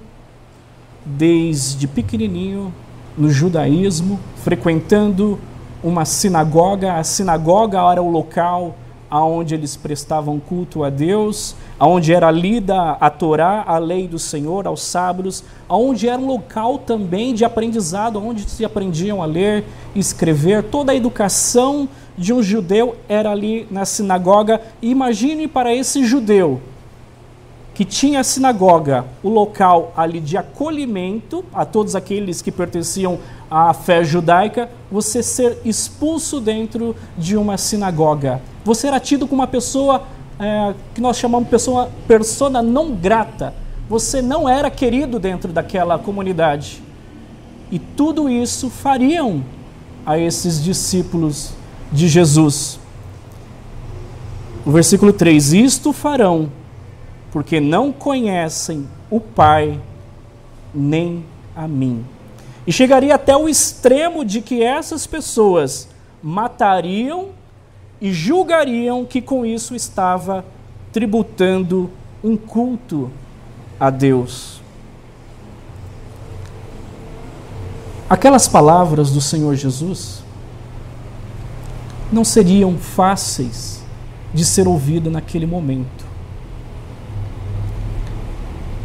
desde 1.06 1.88
pequenininho 1.88 2.74
no 3.18 3.30
judaísmo, 3.30 4.18
frequentando 4.38 5.38
uma 5.84 6.06
sinagoga. 6.06 6.94
A 6.94 7.04
sinagoga 7.04 7.80
era 7.92 8.01
o 8.01 8.10
local 8.10 8.75
aonde 9.10 9.56
eles 9.56 9.75
prestavam 9.75 10.39
culto 10.39 10.86
a 10.86 10.89
Deus, 10.89 11.56
aonde 11.77 12.13
era 12.13 12.32
lida 12.32 12.92
a 12.92 13.10
Torá, 13.10 13.63
a 13.68 13.77
lei 13.77 14.08
do 14.08 14.20
Senhor, 14.20 14.68
aos 14.68 14.84
sábados, 14.84 15.44
aonde 15.68 16.08
era 16.08 16.22
um 16.22 16.27
local 16.27 16.77
também 16.77 17.34
de 17.34 17.44
aprendizado, 17.44 18.25
onde 18.25 18.50
se 18.50 18.63
aprendiam 18.63 19.22
a 19.22 19.25
ler 19.25 19.66
escrever. 19.96 20.63
Toda 20.63 20.92
a 20.92 20.96
educação 20.96 21.89
de 22.18 22.34
um 22.34 22.42
judeu 22.42 22.96
era 23.08 23.32
ali 23.32 23.68
na 23.70 23.86
sinagoga. 23.86 24.62
Imagine 24.82 25.48
para 25.48 25.74
esse 25.74 26.04
judeu 26.04 26.60
que 27.74 27.86
tinha 27.86 28.22
a 28.22 28.24
sinagoga, 28.24 29.06
o 29.22 29.30
local 29.30 29.94
ali 29.96 30.20
de 30.20 30.36
acolhimento 30.36 31.46
a 31.54 31.64
todos 31.64 31.96
aqueles 31.96 32.42
que 32.42 32.52
pertenciam 32.52 33.20
à 33.52 33.72
fé 33.72 34.04
judaica, 34.04 34.68
você 34.92 35.22
ser 35.22 35.60
expulso 35.64 36.40
dentro 36.42 36.96
de 37.16 37.38
uma 37.38 37.56
sinagoga. 37.56 38.42
Você 38.66 38.88
era 38.88 39.00
tido 39.00 39.28
como 39.28 39.44
uma 39.44 39.48
pessoa 39.48 40.02
é, 40.40 40.74
que 40.96 41.00
nós 41.00 41.18
chamamos 41.18 41.50
pessoa 41.50 41.92
persona 42.08 42.64
não 42.64 42.96
grata. 42.96 43.54
Você 43.88 44.24
não 44.24 44.50
era 44.50 44.72
querido 44.72 45.20
dentro 45.20 45.54
daquela 45.54 46.00
comunidade. 46.00 46.82
E 47.72 47.78
tudo 47.78 48.28
isso 48.28 48.72
fariam 48.72 49.44
a 50.04 50.18
esses 50.18 50.64
discípulos 50.64 51.54
de 51.91 52.08
Jesus. 52.08 52.79
O 54.65 54.72
versículo 54.72 55.13
3: 55.13 55.53
Isto 55.53 55.94
farão 55.94 56.51
porque 57.32 57.60
não 57.60 57.91
conhecem 57.91 58.88
o 59.10 59.20
Pai 59.20 59.79
nem 60.74 61.24
a 61.56 61.67
mim. 61.67 62.06
E 62.65 62.72
chegaria 62.72 63.15
até 63.15 63.36
o 63.36 63.48
extremo 63.48 64.25
de 64.25 64.41
que 64.41 64.62
essas 64.62 65.08
pessoas 65.08 65.88
matariam 66.22 67.29
e 68.01 68.12
julgariam 68.12 69.06
que 69.06 69.22
com 69.22 69.46
isso 69.46 69.74
estava 69.75 70.44
tributando 70.91 71.89
um 72.24 72.36
culto 72.36 73.10
a 73.79 73.89
Deus. 73.89 74.62
Aquelas 78.10 78.48
palavras 78.48 79.12
do 79.12 79.22
Senhor 79.22 79.56
Jesus 79.56 80.24
não 82.12 82.24
seriam 82.24 82.78
fáceis 82.78 83.84
de 84.34 84.46
ser 84.46 84.68
ouvidas 84.68 85.12
naquele 85.12 85.46
momento. 85.46 86.06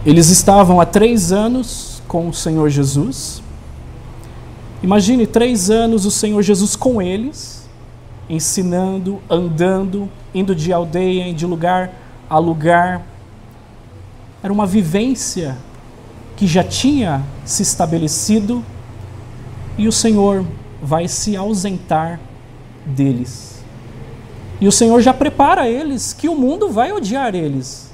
Eles 0.04 0.28
estavam 0.28 0.80
há 0.80 0.86
três 0.86 1.30
anos 1.30 2.02
com 2.08 2.28
o 2.28 2.34
Senhor 2.34 2.68
Jesus. 2.68 3.42
Imagine 4.82 5.26
três 5.26 5.70
anos 5.70 6.04
o 6.04 6.10
Senhor 6.10 6.42
Jesus 6.42 6.74
com 6.74 7.00
eles, 7.00 7.68
ensinando, 8.28 9.20
andando, 9.30 10.08
indo 10.34 10.54
de 10.54 10.72
aldeia, 10.72 11.32
de 11.32 11.46
lugar 11.46 11.92
a 12.28 12.38
lugar. 12.38 13.06
Era 14.42 14.52
uma 14.52 14.66
vivência 14.66 15.56
que 16.36 16.48
já 16.48 16.64
tinha 16.64 17.22
se 17.44 17.62
estabelecido 17.62 18.64
e 19.78 19.86
o 19.86 19.92
Senhor 19.92 20.44
vai 20.82 21.06
se 21.06 21.36
ausentar 21.36 22.18
deles. 22.84 23.62
E 24.60 24.68
o 24.68 24.72
Senhor 24.72 25.00
já 25.00 25.12
prepara 25.12 25.68
eles 25.68 26.12
que 26.12 26.28
o 26.28 26.34
mundo 26.34 26.70
vai 26.70 26.92
odiar 26.92 27.34
eles. 27.34 27.90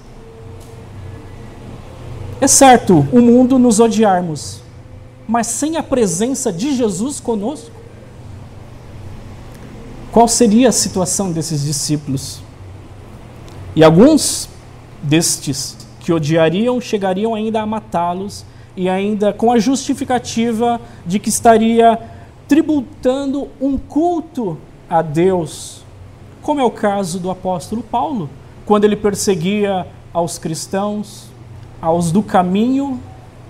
É 2.40 2.46
certo 2.46 3.06
o 3.12 3.20
mundo 3.20 3.58
nos 3.58 3.80
odiarmos, 3.80 4.60
mas 5.26 5.46
sem 5.46 5.76
a 5.76 5.82
presença 5.82 6.52
de 6.52 6.74
Jesus 6.74 7.20
conosco, 7.20 7.70
qual 10.12 10.28
seria 10.28 10.68
a 10.68 10.72
situação 10.72 11.32
desses 11.32 11.64
discípulos? 11.64 12.40
E 13.74 13.82
alguns 13.82 14.48
destes 15.02 15.76
que 16.00 16.12
odiariam 16.12 16.80
chegariam 16.80 17.34
ainda 17.34 17.60
a 17.60 17.66
matá-los 17.66 18.44
e 18.76 18.88
ainda 18.88 19.32
com 19.32 19.50
a 19.50 19.58
justificativa 19.58 20.80
de 21.04 21.18
que 21.18 21.28
estaria 21.28 21.98
tributando 22.46 23.48
um 23.60 23.76
culto 23.76 24.56
a 24.88 25.02
Deus, 25.02 25.82
como 26.42 26.60
é 26.60 26.64
o 26.64 26.70
caso 26.70 27.18
do 27.18 27.30
apóstolo 27.30 27.82
Paulo, 27.82 28.30
quando 28.64 28.84
ele 28.84 28.96
perseguia 28.96 29.86
aos 30.12 30.38
cristãos, 30.38 31.26
aos 31.80 32.10
do 32.10 32.22
caminho, 32.22 33.00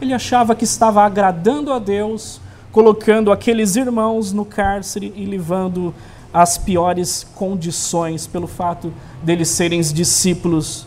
ele 0.00 0.12
achava 0.12 0.54
que 0.54 0.64
estava 0.64 1.02
agradando 1.04 1.73
a 1.73 1.78
Deus, 1.78 2.40
colocando 2.73 3.33
aqueles 3.33 3.76
irmãos 3.76 4.33
no 4.33 4.45
cárcere 4.45 5.12
e 5.16 5.25
levando 5.25 5.95
as 6.33 6.59
piores 6.59 7.25
condições 7.35 8.26
pelo 8.26 8.47
fato 8.47 8.92
deles 9.23 9.49
serem 9.49 9.80
discípulos 9.80 10.87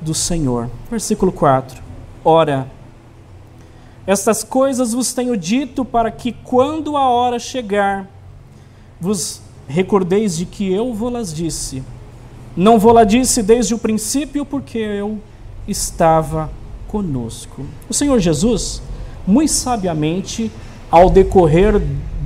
do 0.00 0.14
Senhor. 0.14 0.68
Versículo 0.90 1.32
4. 1.32 1.82
Ora, 2.24 2.70
estas 4.06 4.44
coisas 4.44 4.92
vos 4.92 5.12
tenho 5.12 5.36
dito 5.36 5.84
para 5.84 6.10
que 6.10 6.32
quando 6.32 6.96
a 6.96 7.08
hora 7.08 7.38
chegar, 7.38 8.06
vos 9.00 9.40
recordeis 9.68 10.36
de 10.36 10.46
que 10.46 10.72
eu 10.72 10.92
vou-las 10.94 11.32
disse. 11.32 11.82
Não 12.56 12.78
vou-la 12.78 13.04
disse 13.04 13.42
desde 13.42 13.74
o 13.74 13.78
princípio, 13.78 14.44
porque 14.44 14.78
eu 14.78 15.18
estava 15.68 16.50
conosco. 16.88 17.64
O 17.88 17.94
Senhor 17.94 18.18
Jesus, 18.18 18.80
muito 19.26 19.52
sabiamente, 19.52 20.50
ao 20.90 21.10
decorrer 21.10 21.80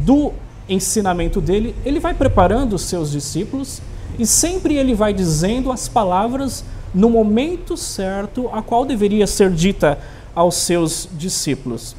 do 0.04 0.32
ensinamento 0.68 1.40
dele, 1.40 1.74
ele 1.84 1.98
vai 1.98 2.14
preparando 2.14 2.74
os 2.74 2.82
seus 2.82 3.10
discípulos 3.10 3.82
e 4.18 4.26
sempre 4.26 4.76
ele 4.76 4.94
vai 4.94 5.12
dizendo 5.12 5.72
as 5.72 5.88
palavras 5.88 6.64
no 6.94 7.08
momento 7.08 7.76
certo 7.76 8.48
a 8.52 8.62
qual 8.62 8.84
deveria 8.84 9.26
ser 9.26 9.50
dita 9.50 9.98
aos 10.34 10.56
seus 10.56 11.08
discípulos. 11.12 11.96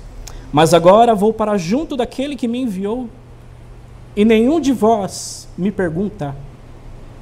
Mas 0.52 0.74
agora 0.74 1.16
vou 1.16 1.34
para 1.34 1.58
junto 1.58 1.96
daquele 1.96 2.36
que 2.36 2.48
me 2.48 2.62
enviou, 2.62 3.10
e 4.16 4.26
nenhum 4.26 4.60
de 4.60 4.72
vós 4.72 5.48
me 5.58 5.72
pergunta: 5.72 6.36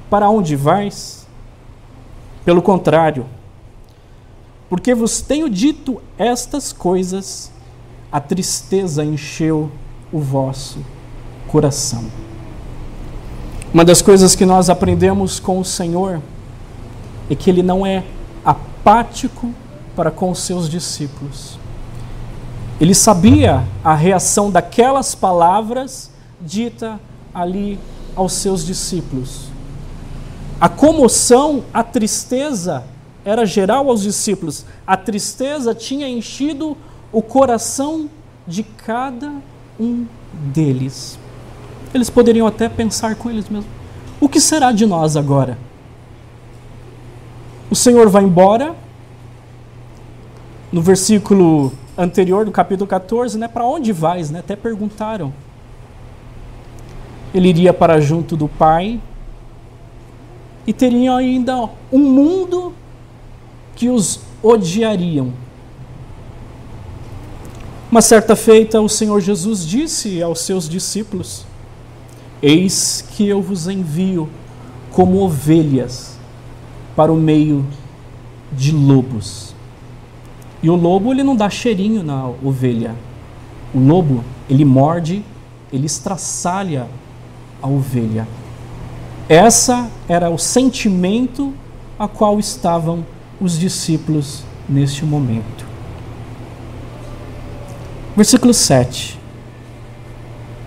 Para 0.08 0.28
onde 0.28 0.56
vais? 0.56 1.26
Pelo 2.44 2.62
contrário, 2.62 3.26
porque 4.68 4.94
vos 4.94 5.20
tenho 5.20 5.48
dito 5.48 6.00
estas 6.16 6.72
coisas, 6.72 7.52
a 8.10 8.20
tristeza 8.20 9.04
encheu 9.04 9.70
o 10.12 10.18
vosso 10.18 10.78
coração. 11.48 12.04
Uma 13.72 13.84
das 13.84 14.00
coisas 14.02 14.34
que 14.34 14.46
nós 14.46 14.70
aprendemos 14.70 15.38
com 15.38 15.60
o 15.60 15.64
Senhor 15.64 16.20
é 17.28 17.34
que 17.34 17.50
ele 17.50 17.62
não 17.62 17.86
é 17.86 18.04
apático 18.44 19.52
para 19.94 20.10
com 20.10 20.30
os 20.30 20.40
seus 20.40 20.68
discípulos. 20.68 21.58
Ele 22.80 22.94
sabia 22.94 23.62
a 23.84 23.94
reação 23.94 24.50
daquelas 24.50 25.14
palavras 25.14 26.10
dita 26.40 27.00
ali 27.34 27.78
aos 28.16 28.32
seus 28.32 28.64
discípulos. 28.64 29.48
A 30.60 30.68
comoção, 30.68 31.64
a 31.72 31.82
tristeza 31.82 32.84
era 33.24 33.46
geral 33.46 33.88
aos 33.88 34.02
discípulos. 34.02 34.64
A 34.86 34.96
tristeza 34.96 35.74
tinha 35.74 36.08
enchido 36.08 36.76
o 37.12 37.22
coração 37.22 38.08
de 38.46 38.62
cada 38.62 39.32
um 39.78 40.06
deles. 40.32 41.18
Eles 41.92 42.10
poderiam 42.10 42.46
até 42.46 42.68
pensar 42.68 43.14
com 43.16 43.30
eles 43.30 43.48
mesmos: 43.48 43.70
o 44.20 44.28
que 44.28 44.40
será 44.40 44.70
de 44.72 44.86
nós 44.86 45.16
agora? 45.16 45.58
O 47.70 47.74
Senhor 47.74 48.08
vai 48.08 48.24
embora. 48.24 48.74
No 50.72 50.80
versículo 50.80 51.72
anterior 51.98 52.44
do 52.44 52.52
capítulo 52.52 52.86
14, 52.86 53.36
né, 53.36 53.48
para 53.48 53.64
onde 53.64 53.92
vais? 53.92 54.30
Né? 54.30 54.38
Até 54.38 54.54
perguntaram. 54.54 55.32
Ele 57.34 57.48
iria 57.48 57.72
para 57.72 58.00
junto 58.00 58.36
do 58.36 58.48
Pai 58.48 59.00
e 60.66 60.72
teriam 60.72 61.16
ainda 61.16 61.68
um 61.92 61.98
mundo 61.98 62.72
que 63.74 63.88
os 63.88 64.20
odiariam. 64.42 65.32
Uma 67.90 68.02
certa 68.02 68.36
feita, 68.36 68.80
o 68.80 68.88
Senhor 68.88 69.20
Jesus 69.20 69.66
disse 69.66 70.22
aos 70.22 70.40
seus 70.40 70.68
discípulos: 70.68 71.44
Eis 72.42 73.04
que 73.12 73.26
eu 73.26 73.42
vos 73.42 73.66
envio 73.66 74.28
como 74.92 75.22
ovelhas 75.22 76.18
para 76.94 77.12
o 77.12 77.16
meio 77.16 77.66
de 78.52 78.72
lobos. 78.72 79.54
E 80.62 80.68
o 80.68 80.76
lobo 80.76 81.12
ele 81.12 81.22
não 81.22 81.34
dá 81.34 81.48
cheirinho 81.48 82.02
na 82.02 82.26
ovelha. 82.44 82.94
O 83.74 83.78
lobo, 83.78 84.24
ele 84.48 84.64
morde, 84.64 85.24
ele 85.72 85.86
estraçalha 85.86 86.86
a 87.62 87.68
ovelha. 87.68 88.26
Essa 89.28 89.88
era 90.08 90.28
o 90.28 90.36
sentimento 90.36 91.54
a 91.98 92.08
qual 92.08 92.40
estavam 92.40 93.06
os 93.40 93.58
discípulos 93.58 94.42
neste 94.68 95.04
momento. 95.04 95.64
Versículo 98.16 98.52
7. 98.52 99.20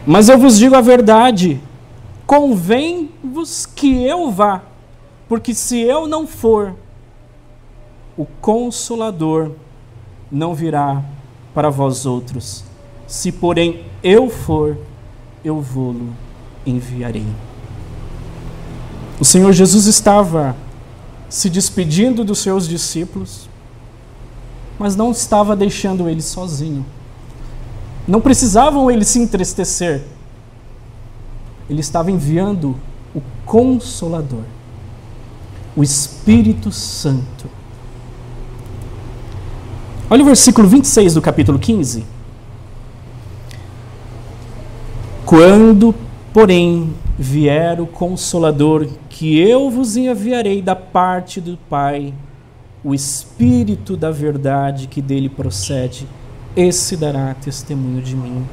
Mas 0.05 0.29
eu 0.29 0.38
vos 0.38 0.57
digo 0.57 0.75
a 0.75 0.81
verdade, 0.81 1.62
convém-vos 2.25 3.65
que 3.65 4.03
eu 4.05 4.31
vá, 4.31 4.62
porque 5.27 5.53
se 5.53 5.79
eu 5.81 6.07
não 6.07 6.25
for, 6.25 6.73
o 8.15 8.25
Consolador 8.25 9.51
não 10.31 10.53
virá 10.53 11.03
para 11.53 11.69
vós 11.69 12.05
outros. 12.05 12.63
Se, 13.07 13.31
porém, 13.31 13.85
eu 14.01 14.29
for, 14.29 14.77
eu 15.43 15.59
vou-lo 15.59 16.23
enviarei. 16.65 17.25
O 19.20 19.25
Senhor 19.25 19.51
Jesus 19.53 19.86
estava 19.86 20.55
se 21.29 21.50
despedindo 21.50 22.24
dos 22.24 22.39
seus 22.39 22.67
discípulos, 22.67 23.50
mas 24.77 24.96
não 24.96 25.12
estava 25.12 25.55
deixando 25.55 26.10
eles 26.10 26.25
sozinhos. 26.25 26.86
Não 28.08 28.20
precisavam 28.20 28.91
eles 28.91 29.08
se 29.08 29.20
entristecer. 29.20 30.03
Ele 31.70 31.79
estava 31.79 32.12
enviando 32.12 32.75
o 33.15 33.22
Consolador, 33.46 34.43
o 35.75 35.84
Espírito 35.84 36.72
Santo. 36.72 37.50
Olha 40.10 40.22
o 40.22 40.25
versículo 40.25 40.67
26 40.67 41.13
do 41.15 41.22
capítulo 41.22 41.58
15. 41.58 42.05
Quando, 45.25 45.96
porém, 46.33 46.91
vier 47.17 47.79
o 47.79 47.85
Consolador, 47.85 48.87
que 49.07 49.39
eu 49.39 49.69
vos 49.69 49.95
enviarei 49.95 50.63
da 50.63 50.75
parte 50.75 51.39
do 51.39 51.57
Pai, 51.69 52.11
o 52.83 52.93
Espírito 52.93 53.95
da 53.95 54.09
verdade 54.09 54.87
que 54.87 55.01
dele 55.01 55.29
procede, 55.29 56.07
esse 56.55 56.97
dará 56.97 57.33
testemunho 57.35 58.01
de 58.01 58.15
mim. 58.15 58.43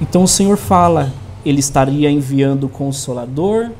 Então 0.00 0.24
o 0.24 0.28
Senhor 0.28 0.56
fala, 0.56 1.12
ele 1.44 1.60
estaria 1.60 2.10
enviando 2.10 2.64
o 2.64 2.68
Consolador, 2.68 3.70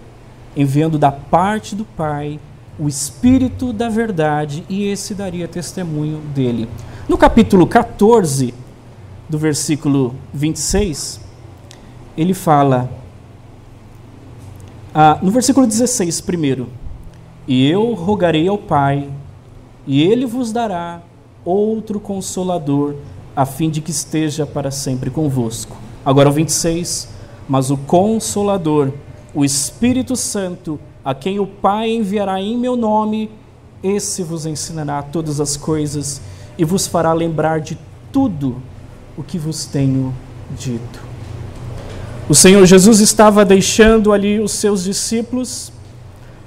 enviando 0.55 0.99
da 0.99 1.11
parte 1.11 1.75
do 1.75 1.85
Pai 1.85 2.39
o 2.79 2.89
Espírito 2.89 3.73
da 3.73 3.89
verdade, 3.89 4.65
e 4.69 4.85
esse 4.85 5.15
daria 5.15 5.47
testemunho 5.49 6.19
dele. 6.35 6.69
No 7.09 7.17
capítulo 7.19 7.67
14, 7.67 8.53
do 9.29 9.39
versículo 9.39 10.15
26, 10.33 11.21
ele 12.17 12.35
fala, 12.35 13.02
ah, 14.95 15.19
no 15.23 15.31
versículo 15.31 15.67
16, 15.67 16.21
primeiro, 16.21 16.69
e 17.47 17.67
eu 17.67 17.95
rogarei 17.95 18.47
ao 18.47 18.59
Pai, 18.59 19.09
e 19.87 20.03
ele 20.03 20.27
vos 20.27 20.53
dará 20.53 21.01
outro 21.45 21.99
consolador, 21.99 22.97
a 23.35 23.47
fim 23.47 23.71
de 23.71 23.81
que 23.81 23.91
esteja 23.91 24.45
para 24.45 24.71
sempre 24.71 25.11
convosco. 25.11 25.77
Agora 26.05 26.29
o 26.29 26.33
26, 26.33 27.09
mas 27.49 27.71
o 27.71 27.77
consolador, 27.77 28.93
o 29.35 29.45
Espírito 29.45 30.15
Santo, 30.15 30.79
a 31.05 31.15
quem 31.15 31.41
o 31.41 31.47
Pai 31.47 31.91
enviará 31.91 32.41
em 32.41 32.57
meu 32.59 32.77
nome, 32.77 33.31
esse 33.83 34.23
vos 34.23 34.47
ensinará 34.47 35.03
todas 35.03 35.41
as 35.41 35.57
coisas 35.57 36.21
e 36.57 36.65
vos 36.65 36.87
fará 36.87 37.13
lembrar 37.13 37.61
de 37.61 37.77
tudo 38.13 38.63
o 39.17 39.23
que 39.23 39.39
vos 39.39 39.65
tenho 39.65 40.15
dito. 40.51 41.12
O 42.29 42.37
Senhor 42.37 42.65
Jesus 42.67 43.01
estava 43.01 43.45
deixando 43.45 44.13
ali 44.13 44.39
os 44.39 44.53
seus 44.53 44.85
discípulos, 44.85 45.73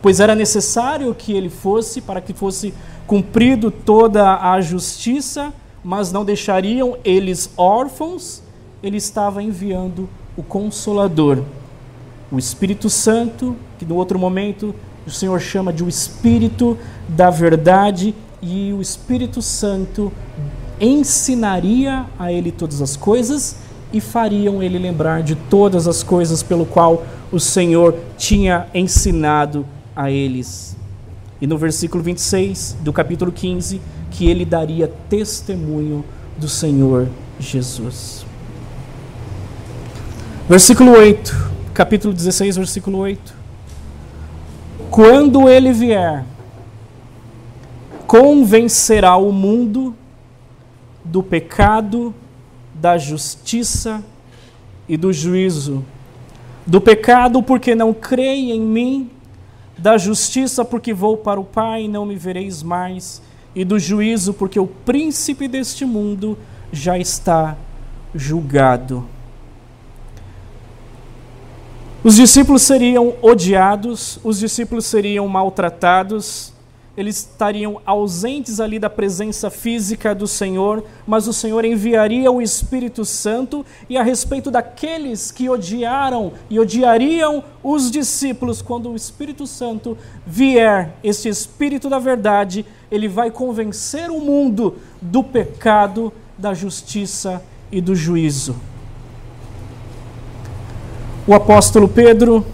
pois 0.02 0.22
era 0.22 0.34
necessário 0.34 1.14
que 1.14 1.34
ele 1.34 1.50
fosse 1.50 2.00
para 2.00 2.22
que 2.22 2.34
fosse 2.34 2.74
cumprido 3.06 3.70
toda 3.70 4.54
a 4.54 4.62
justiça, 4.62 5.54
mas 5.84 6.14
não 6.14 6.24
deixariam 6.24 6.98
eles 7.04 7.50
órfãos. 7.58 8.42
Ele 8.82 8.96
estava 8.96 9.44
enviando 9.44 10.08
o 10.38 10.42
Consolador, 10.42 11.44
o 12.32 12.40
Espírito 12.40 12.90
Santo, 12.90 13.56
que 13.78 13.86
no 13.86 13.96
outro 13.96 14.18
momento 14.18 14.74
o 15.06 15.12
Senhor 15.12 15.40
chama 15.42 15.74
de 15.74 15.84
o 15.84 15.90
Espírito 15.90 16.78
da 17.10 17.30
Verdade, 17.30 18.16
e 18.42 18.72
o 18.72 18.82
Espírito 18.82 19.42
Santo 19.42 20.12
ensinaria 20.80 22.06
a 22.18 22.32
ele 22.32 22.52
todas 22.52 22.82
as 22.82 22.96
coisas 22.96 23.65
e 23.96 24.02
fariam 24.02 24.62
ele 24.62 24.78
lembrar 24.78 25.24
de 25.24 25.36
todas 25.36 25.88
as 25.88 26.04
coisas 26.04 26.44
pelo 26.44 26.66
qual 26.66 27.06
o 27.32 27.40
Senhor 27.40 27.98
tinha 28.18 28.68
ensinado 28.74 29.66
a 29.96 30.12
eles. 30.12 30.76
E 31.40 31.48
no 31.48 31.58
versículo 31.58 32.04
26 32.04 32.76
do 32.82 32.92
capítulo 32.92 33.32
15, 33.32 33.80
que 34.12 34.30
ele 34.30 34.44
daria 34.44 34.92
testemunho 35.10 36.04
do 36.38 36.50
Senhor 36.50 37.08
Jesus. 37.40 38.26
Versículo 40.50 40.92
8, 40.92 41.52
capítulo 41.74 42.14
16, 42.14 42.58
versículo 42.58 42.98
8. 42.98 43.34
Quando 44.92 45.48
ele 45.48 45.72
vier, 45.72 46.26
convencerá 48.06 49.16
o 49.16 49.32
mundo 49.32 49.96
do 51.06 51.24
pecado, 51.24 52.14
da 52.86 53.00
justiça 53.00 54.04
e 54.88 54.96
do 54.96 55.12
juízo. 55.12 55.84
Do 56.68 56.80
pecado, 56.80 57.42
porque 57.42 57.74
não 57.74 57.92
creem 57.92 58.52
em 58.52 58.62
mim, 58.62 59.10
da 59.76 59.98
justiça, 59.98 60.64
porque 60.64 60.94
vou 60.94 61.18
para 61.18 61.40
o 61.40 61.44
Pai 61.44 61.86
e 61.86 61.88
não 61.88 62.06
me 62.06 62.16
vereis 62.16 62.62
mais, 62.62 63.24
e 63.56 63.66
do 63.66 63.80
juízo, 63.80 64.36
porque 64.36 64.60
o 64.60 64.68
príncipe 64.68 65.48
deste 65.48 65.84
mundo 65.84 66.38
já 66.72 66.96
está 66.96 67.58
julgado. 68.14 69.04
Os 72.04 72.18
discípulos 72.18 72.62
seriam 72.62 73.16
odiados, 73.20 74.20
os 74.24 74.38
discípulos 74.38 74.86
seriam 74.86 75.28
maltratados, 75.28 76.54
eles 76.98 77.18
estariam 77.18 77.82
ausentes 77.86 78.60
ali 78.60 78.80
da 78.80 78.90
presença 78.90 79.50
física 79.50 80.16
do 80.16 80.28
Senhor, 80.28 80.84
mas 81.06 81.28
o 81.28 81.34
Senhor 81.34 81.66
enviaria 81.66 82.32
o 82.32 82.42
Espírito 82.42 83.04
Santo, 83.04 83.66
e 83.90 83.98
a 83.98 84.04
respeito 84.04 84.50
daqueles 84.50 85.32
que 85.32 85.50
odiaram 85.50 86.34
e 86.50 86.60
odiariam 86.60 87.44
os 87.64 87.92
discípulos, 87.92 88.62
quando 88.62 88.90
o 88.90 88.96
Espírito 88.96 89.46
Santo 89.46 89.98
vier, 90.26 90.96
este 91.04 91.28
Espírito 91.28 91.90
da 91.90 92.00
verdade, 92.00 92.66
ele 92.90 93.08
vai 93.08 93.30
convencer 93.30 94.10
o 94.10 94.22
mundo 94.22 94.76
do 95.02 95.24
pecado, 95.24 96.14
da 96.38 96.54
justiça 96.54 97.44
e 97.72 97.82
do 97.82 97.96
juízo. 97.96 98.56
O 101.28 101.34
apóstolo 101.34 101.88
Pedro 101.88 102.46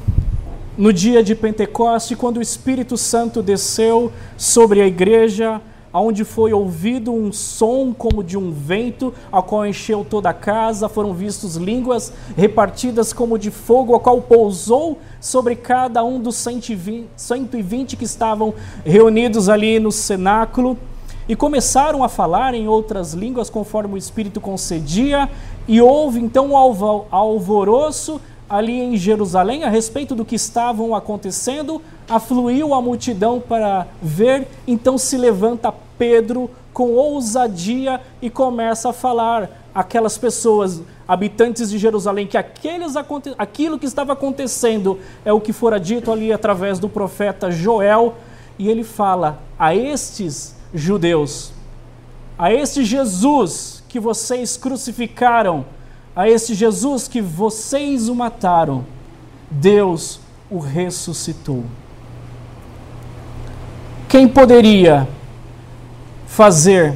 no 0.78 0.94
dia 0.94 1.22
de 1.22 1.36
Pentecoste, 1.36 2.16
quando 2.16 2.38
o 2.38 2.42
Espírito 2.42 2.96
Santo 2.96 3.42
desceu 3.42 4.12
sobre 4.38 4.82
a 4.82 4.88
igreja, 4.88 5.62
onde 5.94 6.24
foi 6.24 6.54
ouvido 6.54 7.12
um 7.12 7.34
som 7.34 7.94
como 7.94 8.24
de 8.24 8.38
um 8.38 8.52
vento, 8.52 9.14
a 9.30 9.42
qual 9.42 9.66
encheu 9.66 10.06
toda 10.10 10.30
a 10.30 10.34
casa, 10.34 10.88
foram 10.88 11.14
vistos 11.14 11.58
línguas 11.58 12.14
repartidas 12.38 13.12
como 13.12 13.38
de 13.38 13.52
fogo, 13.52 13.94
a 13.94 14.00
qual 14.00 14.22
pousou 14.22 15.00
sobre 15.20 15.58
cada 15.58 16.04
um 16.04 16.20
dos 16.20 16.38
120, 16.38 17.08
120 17.18 17.98
que 17.98 18.06
estavam 18.06 18.54
reunidos 18.86 19.50
ali 19.50 19.78
no 19.80 19.92
cenáculo, 19.92 20.78
e 21.28 21.36
começaram 21.36 22.04
a 22.04 22.10
falar 22.10 22.54
em 22.54 22.68
outras 22.68 23.14
línguas 23.14 23.50
conforme 23.50 23.96
o 23.96 23.98
Espírito 23.98 24.40
concedia, 24.40 25.30
e 25.68 25.82
houve 25.82 26.20
então 26.20 26.52
um 26.52 26.58
alvoroço 27.12 28.20
ali 28.52 28.82
em 28.82 28.98
Jerusalém 28.98 29.64
a 29.64 29.70
respeito 29.70 30.14
do 30.14 30.26
que 30.26 30.36
estavam 30.36 30.94
acontecendo, 30.94 31.82
afluiu 32.10 32.74
a 32.74 32.82
multidão 32.82 33.40
para 33.40 33.88
ver, 34.02 34.46
então 34.68 34.98
se 34.98 35.16
levanta 35.16 35.74
Pedro 35.98 36.52
com 36.74 36.90
ousadia 36.90 38.02
e 38.22 38.30
começa 38.30 38.90
a 38.90 38.94
falar 38.94 39.50
aquelas 39.74 40.18
pessoas, 40.18 40.82
habitantes 41.08 41.70
de 41.70 41.78
Jerusalém, 41.78 42.28
que 42.28 42.36
aqueles, 42.36 42.96
aquilo 43.38 43.80
que 43.80 43.86
estava 43.86 44.12
acontecendo 44.12 45.00
é 45.24 45.32
o 45.32 45.40
que 45.40 45.54
fora 45.54 45.80
dito 45.80 46.12
ali 46.12 46.34
através 46.34 46.78
do 46.78 46.90
profeta 46.90 47.50
Joel, 47.50 48.16
e 48.60 48.68
ele 48.68 48.84
fala 48.84 49.40
a 49.58 49.74
estes 49.74 50.58
judeus, 50.74 51.54
a 52.38 52.52
este 52.52 52.84
Jesus 52.84 53.82
que 53.88 53.98
vocês 53.98 54.58
crucificaram, 54.58 55.64
a 56.15 56.30
esse 56.30 56.54
Jesus 56.54 57.08
que 57.08 57.21
vocês 57.21 58.10
o 58.10 58.15
mataram, 58.15 58.86
Deus 59.50 60.19
o 60.50 60.60
ressuscitou. 60.60 61.63
quem 64.12 64.28
poderia 64.28 65.08
fazer 66.28 66.93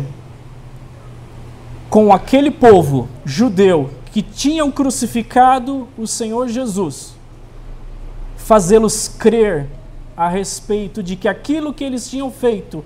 com 1.89 2.11
aquele 2.11 2.51
povo 2.51 3.07
judeu 3.23 3.89
que 4.11 4.21
tinham 4.21 4.69
crucificado 4.69 5.87
o 5.97 6.05
Senhor 6.05 6.49
Jesus, 6.49 7.15
fazê-los 8.35 9.07
crer 9.07 9.65
a 10.17 10.27
respeito 10.27 11.01
de 11.01 11.15
que 11.15 11.29
aquilo 11.29 11.73
que 11.73 11.85
eles 11.85 12.09
tinham 12.09 12.29
feito 12.29 12.83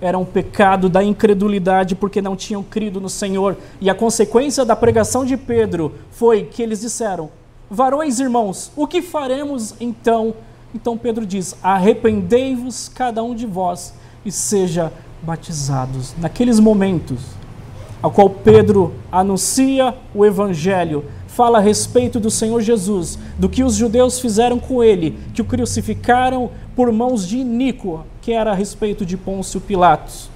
era 0.00 0.18
um 0.18 0.24
pecado 0.24 0.88
da 0.88 1.02
incredulidade 1.02 1.94
porque 1.94 2.22
não 2.22 2.36
tinham 2.36 2.62
crido 2.62 3.00
no 3.00 3.08
Senhor. 3.08 3.56
E 3.80 3.90
a 3.90 3.94
consequência 3.94 4.64
da 4.64 4.76
pregação 4.76 5.24
de 5.24 5.36
Pedro 5.36 5.94
foi 6.10 6.44
que 6.44 6.62
eles 6.62 6.80
disseram: 6.80 7.30
Varões 7.70 8.20
irmãos, 8.20 8.70
o 8.76 8.86
que 8.86 9.02
faremos 9.02 9.74
então? 9.80 10.34
Então 10.74 10.96
Pedro 10.96 11.26
diz: 11.26 11.56
Arrependei-vos 11.62 12.88
cada 12.88 13.22
um 13.22 13.34
de 13.34 13.46
vós 13.46 13.94
e 14.24 14.30
seja 14.30 14.92
batizados. 15.22 16.14
Naqueles 16.18 16.60
momentos, 16.60 17.20
ao 18.02 18.10
qual 18.10 18.30
Pedro 18.30 18.94
anuncia 19.10 19.94
o 20.14 20.24
evangelho, 20.24 21.04
fala 21.26 21.58
a 21.58 21.60
respeito 21.60 22.18
do 22.18 22.30
Senhor 22.30 22.60
Jesus, 22.60 23.18
do 23.38 23.48
que 23.48 23.62
os 23.62 23.74
judeus 23.74 24.18
fizeram 24.18 24.58
com 24.58 24.82
ele, 24.82 25.18
que 25.34 25.42
o 25.42 25.44
crucificaram 25.44 26.50
por 26.78 26.92
mãos 26.92 27.26
de 27.26 27.38
Iníquo, 27.38 28.04
que 28.22 28.30
era 28.30 28.52
a 28.52 28.54
respeito 28.54 29.04
de 29.04 29.16
Pôncio 29.16 29.60
Pilatos. 29.60 30.30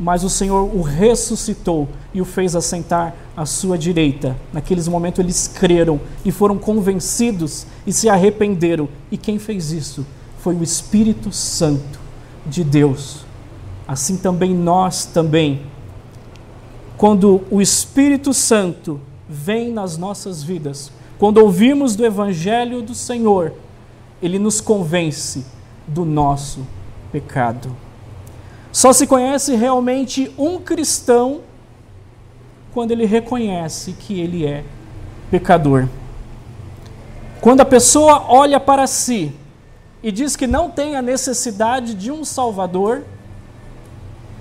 Mas 0.00 0.24
o 0.24 0.28
Senhor 0.28 0.64
o 0.64 0.82
ressuscitou 0.82 1.86
e 2.12 2.20
o 2.20 2.24
fez 2.24 2.56
assentar 2.56 3.14
à 3.36 3.46
sua 3.46 3.78
direita. 3.78 4.36
Naqueles 4.52 4.88
momentos 4.88 5.20
eles 5.20 5.46
creram 5.46 6.00
e 6.24 6.32
foram 6.32 6.58
convencidos 6.58 7.68
e 7.86 7.92
se 7.92 8.08
arrependeram. 8.08 8.88
E 9.12 9.16
quem 9.16 9.38
fez 9.38 9.70
isso? 9.70 10.04
Foi 10.40 10.56
o 10.56 10.62
Espírito 10.64 11.30
Santo 11.30 12.00
de 12.44 12.64
Deus. 12.64 13.24
Assim 13.86 14.16
também 14.16 14.52
nós 14.52 15.04
também 15.04 15.60
quando 16.96 17.42
o 17.48 17.62
Espírito 17.62 18.34
Santo 18.34 19.00
vem 19.28 19.70
nas 19.70 19.96
nossas 19.96 20.42
vidas, 20.42 20.90
quando 21.16 21.38
ouvimos 21.38 21.94
do 21.94 22.04
Evangelho 22.04 22.82
do 22.82 22.92
Senhor, 22.92 23.52
ele 24.20 24.36
nos 24.36 24.60
convence 24.60 25.59
do 25.90 26.04
nosso 26.04 26.66
pecado. 27.12 27.74
Só 28.72 28.92
se 28.92 29.06
conhece 29.06 29.56
realmente 29.56 30.32
um 30.38 30.58
cristão 30.60 31.40
quando 32.72 32.92
ele 32.92 33.04
reconhece 33.04 33.92
que 33.92 34.20
ele 34.20 34.46
é 34.46 34.64
pecador. 35.30 35.88
Quando 37.40 37.62
a 37.62 37.64
pessoa 37.64 38.26
olha 38.28 38.60
para 38.60 38.86
si 38.86 39.32
e 40.02 40.12
diz 40.12 40.36
que 40.36 40.46
não 40.46 40.70
tem 40.70 40.94
a 40.94 41.02
necessidade 41.02 41.94
de 41.94 42.12
um 42.12 42.24
Salvador, 42.24 43.02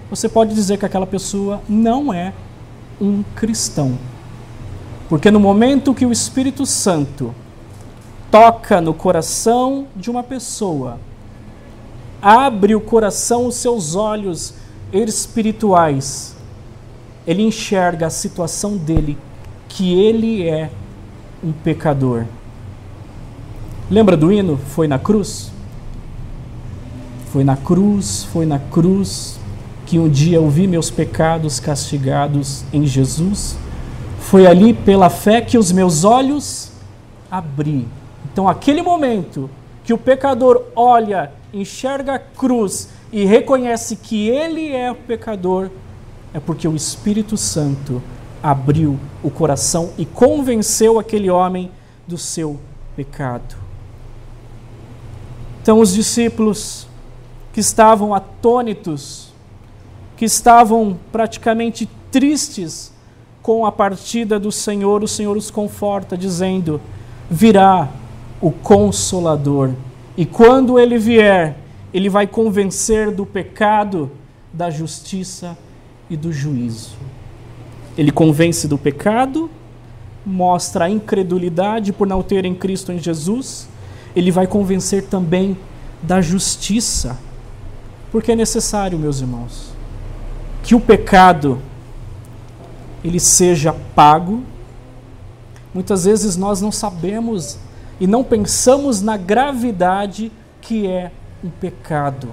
você 0.09 0.29
pode 0.29 0.53
dizer 0.53 0.77
que 0.77 0.85
aquela 0.85 1.07
pessoa 1.07 1.61
não 1.67 2.13
é 2.13 2.33
um 3.01 3.23
cristão. 3.35 3.97
Porque 5.07 5.31
no 5.31 5.39
momento 5.39 5.93
que 5.93 6.05
o 6.05 6.11
Espírito 6.11 6.65
Santo 6.67 7.33
toca 8.29 8.79
no 8.79 8.93
coração 8.93 9.87
de 9.95 10.11
uma 10.11 10.21
pessoa, 10.21 10.99
abre 12.21 12.75
o 12.75 12.81
coração, 12.81 13.47
os 13.47 13.55
seus 13.55 13.95
olhos 13.95 14.53
espirituais, 14.91 16.35
ele 17.25 17.43
enxerga 17.43 18.07
a 18.07 18.09
situação 18.09 18.75
dele, 18.75 19.17
que 19.67 19.93
ele 19.93 20.47
é 20.47 20.69
um 21.43 21.51
pecador. 21.51 22.25
Lembra 23.89 24.17
do 24.17 24.31
hino? 24.31 24.57
Foi 24.57 24.87
na 24.87 24.99
cruz? 24.99 25.51
Foi 27.31 27.43
na 27.43 27.55
cruz, 27.55 28.23
foi 28.23 28.45
na 28.45 28.59
cruz, 28.59 29.39
que 29.85 29.99
um 29.99 30.09
dia 30.09 30.37
eu 30.37 30.49
vi 30.49 30.67
meus 30.67 30.89
pecados 30.89 31.59
castigados 31.59 32.63
em 32.73 32.85
Jesus. 32.85 33.57
Foi 34.19 34.45
ali 34.45 34.73
pela 34.73 35.09
fé 35.09 35.41
que 35.41 35.57
os 35.57 35.71
meus 35.71 36.03
olhos 36.03 36.71
abri. 37.29 37.87
Então, 38.31 38.47
aquele 38.47 38.81
momento 38.81 39.49
que 39.83 39.93
o 39.93 39.97
pecador 39.97 40.63
olha, 40.75 41.31
enxerga 41.53 42.15
a 42.15 42.19
cruz 42.19 42.89
e 43.11 43.25
reconhece 43.25 43.95
que 43.95 44.29
ele 44.29 44.71
é 44.71 44.91
o 44.91 44.95
pecador, 44.95 45.69
é 46.33 46.39
porque 46.39 46.67
o 46.67 46.75
Espírito 46.75 47.35
Santo 47.37 48.01
abriu 48.41 48.99
o 49.23 49.29
coração 49.29 49.91
e 49.97 50.05
convenceu 50.05 50.99
aquele 50.99 51.29
homem 51.29 51.71
do 52.07 52.17
seu 52.17 52.59
pecado. 52.95 53.55
Então, 55.61 55.79
os 55.79 55.93
discípulos 55.93 56.87
que 57.51 57.59
estavam 57.59 58.13
atônitos 58.13 59.29
que 60.19 60.25
estavam 60.25 60.99
praticamente 61.13 61.89
tristes 62.11 62.91
com 63.41 63.65
a 63.65 63.71
partida 63.71 64.37
do 64.37 64.51
Senhor, 64.51 65.01
o 65.01 65.07
Senhor 65.07 65.37
os 65.37 65.49
conforta, 65.49 66.17
dizendo: 66.17 66.81
Virá 67.31 67.87
o 68.41 68.51
Consolador, 68.51 69.71
e 70.19 70.25
quando 70.25 70.77
ele 70.77 70.97
vier, 70.97 71.55
ele 71.93 72.09
vai 72.09 72.27
convencer 72.27 73.11
do 73.11 73.25
pecado, 73.25 74.11
da 74.51 74.69
justiça 74.69 75.57
e 76.09 76.17
do 76.17 76.33
juízo. 76.33 76.97
Ele 77.97 78.11
convence 78.11 78.67
do 78.67 78.77
pecado, 78.77 79.49
mostra 80.25 80.85
a 80.85 80.89
incredulidade 80.89 81.93
por 81.93 82.05
não 82.05 82.21
ter 82.21 82.43
em 82.43 82.53
Cristo 82.53 82.91
em 82.91 82.99
Jesus, 82.99 83.69
ele 84.15 84.31
vai 84.31 84.47
convencer 84.47 85.03
também 85.03 85.57
da 86.03 86.19
justiça, 86.19 87.17
porque 88.11 88.33
é 88.33 88.35
necessário, 88.35 88.99
meus 88.99 89.21
irmãos 89.21 89.79
que 90.63 90.75
o 90.75 90.79
pecado 90.79 91.59
ele 93.03 93.19
seja 93.19 93.73
pago. 93.95 94.43
Muitas 95.73 96.05
vezes 96.05 96.35
nós 96.35 96.61
não 96.61 96.71
sabemos 96.71 97.57
e 97.99 98.07
não 98.07 98.23
pensamos 98.23 99.01
na 99.01 99.17
gravidade 99.17 100.31
que 100.61 100.87
é 100.87 101.11
um 101.43 101.49
pecado. 101.49 102.29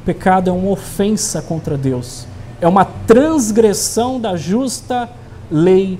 O 0.00 0.04
pecado 0.04 0.48
é 0.48 0.52
uma 0.52 0.70
ofensa 0.70 1.42
contra 1.42 1.76
Deus, 1.76 2.26
é 2.60 2.68
uma 2.68 2.84
transgressão 2.84 4.20
da 4.20 4.36
justa 4.36 5.10
lei 5.50 5.98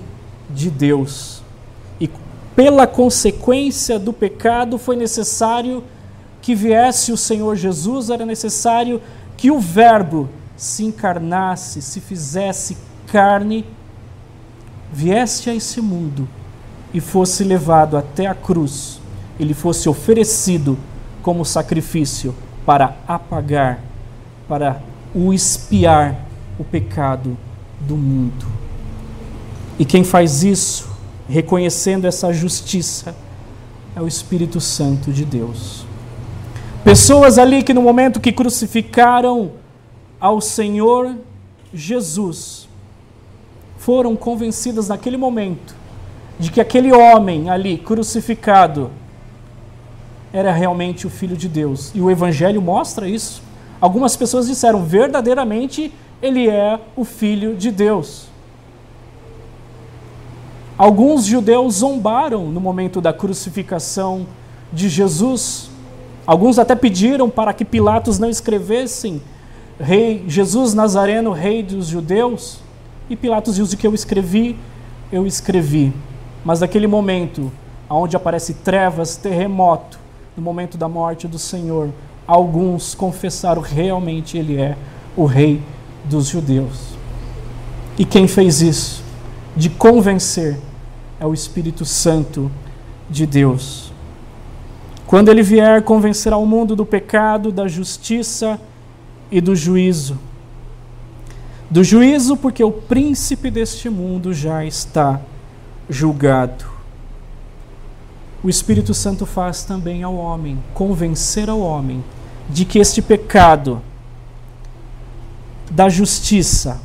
de 0.48 0.70
Deus. 0.70 1.42
E 2.00 2.08
pela 2.54 2.86
consequência 2.86 3.98
do 3.98 4.12
pecado 4.12 4.78
foi 4.78 4.96
necessário 4.96 5.82
que 6.40 6.54
viesse 6.54 7.12
o 7.12 7.16
Senhor 7.16 7.56
Jesus, 7.56 8.08
era 8.08 8.24
necessário 8.24 9.02
que 9.36 9.50
o 9.50 9.58
Verbo 9.58 10.28
se 10.56 10.84
encarnasse, 10.84 11.82
se 11.82 12.00
fizesse 12.00 12.76
carne, 13.06 13.64
viesse 14.92 15.50
a 15.50 15.54
esse 15.54 15.80
mundo 15.80 16.28
e 16.92 17.00
fosse 17.00 17.44
levado 17.44 17.96
até 17.96 18.26
a 18.26 18.34
cruz, 18.34 19.00
ele 19.38 19.54
fosse 19.54 19.88
oferecido 19.88 20.78
como 21.22 21.44
sacrifício 21.44 22.34
para 22.66 22.96
apagar, 23.06 23.80
para 24.48 24.82
o 25.14 25.32
espiar 25.32 26.16
o 26.58 26.64
pecado 26.64 27.36
do 27.80 27.96
mundo. 27.96 28.46
E 29.78 29.84
quem 29.84 30.04
faz 30.04 30.42
isso, 30.42 30.88
reconhecendo 31.28 32.06
essa 32.06 32.32
justiça, 32.32 33.14
é 33.94 34.00
o 34.00 34.06
Espírito 34.06 34.60
Santo 34.60 35.12
de 35.12 35.24
Deus. 35.24 35.84
Pessoas 36.84 37.38
ali 37.38 37.62
que 37.62 37.74
no 37.74 37.82
momento 37.82 38.20
que 38.20 38.32
crucificaram 38.32 39.52
ao 40.20 40.40
Senhor 40.40 41.16
Jesus 41.72 42.68
foram 43.78 44.16
convencidas 44.16 44.88
naquele 44.88 45.16
momento 45.16 45.79
de 46.40 46.50
que 46.50 46.60
aquele 46.60 46.90
homem 46.90 47.50
ali 47.50 47.76
crucificado 47.76 48.90
era 50.32 50.50
realmente 50.50 51.06
o 51.06 51.10
Filho 51.10 51.36
de 51.36 51.48
Deus. 51.48 51.92
E 51.94 52.00
o 52.00 52.10
Evangelho 52.10 52.62
mostra 52.62 53.06
isso. 53.06 53.42
Algumas 53.78 54.16
pessoas 54.16 54.46
disseram 54.46 54.84
verdadeiramente 54.84 55.92
ele 56.22 56.48
é 56.48 56.80
o 56.96 57.04
Filho 57.04 57.54
de 57.54 57.70
Deus. 57.70 58.26
Alguns 60.78 61.26
judeus 61.26 61.74
zombaram 61.74 62.46
no 62.46 62.58
momento 62.58 63.02
da 63.02 63.12
crucificação 63.12 64.26
de 64.72 64.88
Jesus. 64.88 65.70
Alguns 66.26 66.58
até 66.58 66.74
pediram 66.74 67.28
para 67.28 67.52
que 67.52 67.66
Pilatos 67.66 68.18
não 68.18 68.30
escrevessem 68.30 69.20
rei 69.78 70.24
Jesus 70.26 70.72
Nazareno, 70.72 71.32
rei 71.32 71.62
dos 71.62 71.86
judeus, 71.86 72.60
e 73.10 73.16
Pilatos 73.16 73.58
o 73.58 73.76
que 73.76 73.86
eu 73.86 73.94
escrevi, 73.94 74.56
eu 75.12 75.26
escrevi. 75.26 75.92
Mas 76.44 76.60
naquele 76.60 76.86
momento, 76.86 77.50
onde 77.88 78.16
aparece 78.16 78.54
trevas, 78.54 79.16
terremoto, 79.16 79.98
no 80.36 80.42
momento 80.42 80.78
da 80.78 80.88
morte 80.88 81.28
do 81.28 81.38
Senhor, 81.38 81.90
alguns 82.26 82.94
confessaram 82.94 83.60
realmente 83.60 84.38
ele 84.38 84.56
é 84.56 84.76
o 85.16 85.24
rei 85.24 85.60
dos 86.04 86.28
judeus. 86.28 86.94
E 87.98 88.04
quem 88.04 88.26
fez 88.26 88.62
isso? 88.62 89.02
De 89.56 89.68
convencer 89.68 90.58
é 91.18 91.26
o 91.26 91.34
Espírito 91.34 91.84
Santo 91.84 92.50
de 93.10 93.26
Deus. 93.26 93.92
Quando 95.06 95.28
ele 95.28 95.42
vier 95.42 95.82
convencer 95.82 96.32
ao 96.32 96.46
mundo 96.46 96.76
do 96.76 96.86
pecado, 96.86 97.50
da 97.50 97.66
justiça 97.66 98.58
e 99.30 99.40
do 99.40 99.56
juízo. 99.56 100.16
Do 101.68 101.82
juízo, 101.82 102.36
porque 102.36 102.62
o 102.62 102.70
príncipe 102.70 103.50
deste 103.50 103.90
mundo 103.90 104.32
já 104.32 104.64
está 104.64 105.20
julgado. 105.90 106.64
O 108.42 108.48
Espírito 108.48 108.94
Santo 108.94 109.26
faz 109.26 109.64
também 109.64 110.02
ao 110.02 110.14
homem, 110.14 110.58
convencer 110.72 111.50
ao 111.50 111.60
homem 111.60 112.02
de 112.48 112.64
que 112.64 112.78
este 112.78 113.02
pecado 113.02 113.82
da 115.70 115.88
justiça 115.88 116.80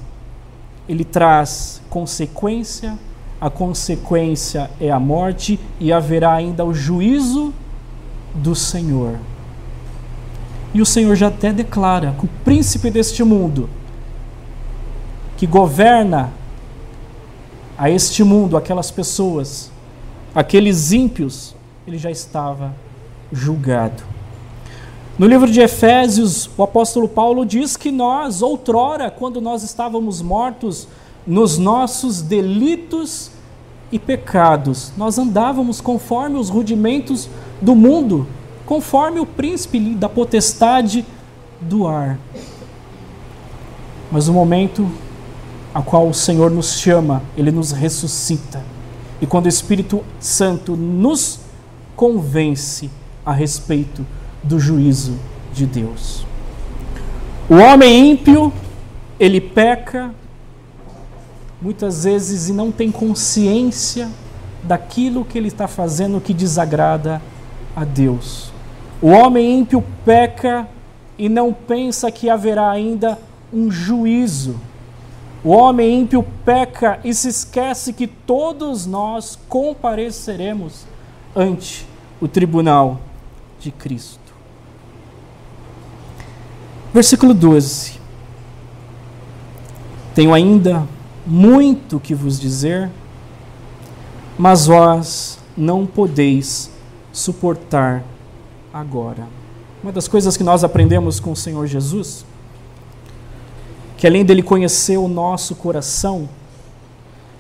ele 0.88 1.04
traz 1.04 1.82
consequência, 1.90 2.98
a 3.40 3.50
consequência 3.50 4.70
é 4.80 4.92
a 4.92 5.00
morte 5.00 5.60
e 5.80 5.94
haverá 5.94 6.34
ainda 6.34 6.66
o 6.66 6.74
juízo 6.74 7.54
do 8.34 8.54
Senhor. 8.54 9.18
E 10.74 10.82
o 10.82 10.86
Senhor 10.86 11.16
já 11.16 11.28
até 11.28 11.54
declara 11.54 12.14
que 12.20 12.26
o 12.26 12.30
príncipe 12.44 12.92
deste 12.92 13.24
mundo, 13.24 13.70
que 15.38 15.48
governa 15.48 16.32
a 17.78 17.90
este 17.90 18.24
mundo, 18.24 18.56
aquelas 18.56 18.90
pessoas, 18.90 19.72
aqueles 20.34 20.92
ímpios, 20.92 21.56
ele 21.86 21.98
já 21.98 22.10
estava 22.10 22.74
julgado. 23.32 24.04
No 25.18 25.28
livro 25.28 25.50
de 25.50 25.62
Efésios, 25.62 26.50
o 26.58 26.64
apóstolo 26.64 27.08
Paulo 27.08 27.46
diz 27.46 27.78
que 27.78 27.92
nós, 27.92 28.42
outrora, 28.42 29.10
quando 29.10 29.40
nós 29.40 29.64
estávamos 29.64 30.22
mortos 30.22 30.88
nos 31.26 31.58
nossos 31.58 32.22
delitos 32.22 33.32
e 33.92 33.98
pecados, 33.98 34.92
nós 34.98 35.18
andávamos 35.18 35.80
conforme 35.80 36.38
os 36.38 36.50
rudimentos 36.50 37.30
do 37.62 37.76
mundo, 37.76 38.28
conforme 38.66 39.20
o 39.20 39.26
príncipe 39.26 39.80
da 39.96 40.10
potestade 40.10 41.06
do 41.62 41.88
ar. 41.88 42.20
Mas 44.12 44.28
o 44.28 44.34
momento 44.34 44.90
a 45.76 45.82
qual 45.82 46.08
o 46.08 46.14
Senhor 46.14 46.50
nos 46.50 46.80
chama, 46.80 47.22
ele 47.36 47.52
nos 47.52 47.74
ressuscita. 47.74 48.64
E 49.20 49.28
quando 49.28 49.48
o 49.48 49.50
Espírito 49.50 50.06
Santo 50.22 50.74
nos 50.74 51.42
convence 51.98 52.90
a 53.26 53.34
respeito 53.34 54.08
do 54.42 54.58
juízo 54.58 55.20
de 55.54 55.66
Deus. 55.66 56.26
O 57.50 57.56
homem 57.56 58.12
ímpio, 58.12 58.54
ele 59.20 59.42
peca 59.42 60.12
muitas 61.62 62.06
vezes 62.06 62.48
e 62.48 62.54
não 62.54 62.72
tem 62.72 62.90
consciência 62.90 64.08
daquilo 64.64 65.26
que 65.26 65.38
ele 65.38 65.50
está 65.50 65.68
fazendo 65.68 66.22
que 66.22 66.34
desagrada 66.34 67.22
a 67.76 67.84
Deus. 67.84 68.50
O 69.02 69.10
homem 69.10 69.60
ímpio 69.60 69.84
peca 70.06 70.70
e 71.18 71.28
não 71.28 71.52
pensa 71.52 72.10
que 72.10 72.30
haverá 72.30 72.72
ainda 72.72 73.20
um 73.52 73.70
juízo. 73.70 74.56
O 75.46 75.52
homem 75.52 76.02
ímpio 76.02 76.26
peca 76.44 77.00
e 77.04 77.14
se 77.14 77.30
esquece 77.30 77.94
que 77.94 78.08
todos 78.08 78.88
nós 78.88 79.38
compareceremos 79.48 80.88
ante 81.36 81.86
o 82.20 82.28
tribunal 82.28 83.00
de 83.60 83.70
Cristo. 83.70 84.34
Versículo 86.92 87.32
12. 87.32 88.00
Tenho 90.16 90.34
ainda 90.34 90.88
muito 91.28 92.00
que 92.00 92.16
vos 92.16 92.40
dizer, 92.40 92.90
mas 94.40 94.66
vós 94.66 95.38
não 95.56 95.86
podeis 95.86 96.72
suportar 97.14 98.04
agora. 98.74 99.28
Uma 99.84 99.92
das 99.92 100.08
coisas 100.08 100.36
que 100.36 100.44
nós 100.44 100.64
aprendemos 100.64 101.20
com 101.20 101.34
o 101.34 101.36
Senhor 101.36 101.68
Jesus, 101.68 102.26
que 103.98 104.06
além 104.06 104.26
dele 104.26 104.44
conhecer 104.44 104.98
o 104.98 105.08
nosso 105.08 105.56
coração, 105.56 106.28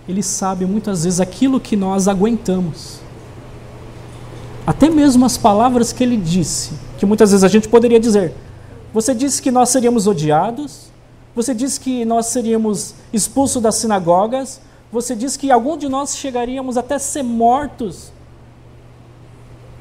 ele 0.07 0.21
sabe 0.21 0.65
muitas 0.65 1.03
vezes 1.03 1.19
aquilo 1.19 1.59
que 1.59 1.75
nós 1.75 2.07
aguentamos. 2.07 2.99
Até 4.65 4.89
mesmo 4.89 5.25
as 5.25 5.37
palavras 5.37 5.91
que 5.91 6.03
ele 6.03 6.17
disse, 6.17 6.73
que 6.97 7.05
muitas 7.05 7.31
vezes 7.31 7.43
a 7.43 7.47
gente 7.47 7.67
poderia 7.67 7.99
dizer: 7.99 8.33
Você 8.93 9.13
disse 9.13 9.41
que 9.41 9.51
nós 9.51 9.69
seríamos 9.69 10.07
odiados, 10.07 10.91
você 11.35 11.53
disse 11.53 11.79
que 11.79 12.05
nós 12.05 12.27
seríamos 12.27 12.95
expulsos 13.11 13.61
das 13.61 13.75
sinagogas, 13.75 14.61
você 14.91 15.15
disse 15.15 15.37
que 15.37 15.51
algum 15.51 15.77
de 15.77 15.89
nós 15.89 16.15
chegaríamos 16.15 16.77
até 16.77 16.97
ser 16.97 17.23
mortos 17.23 18.13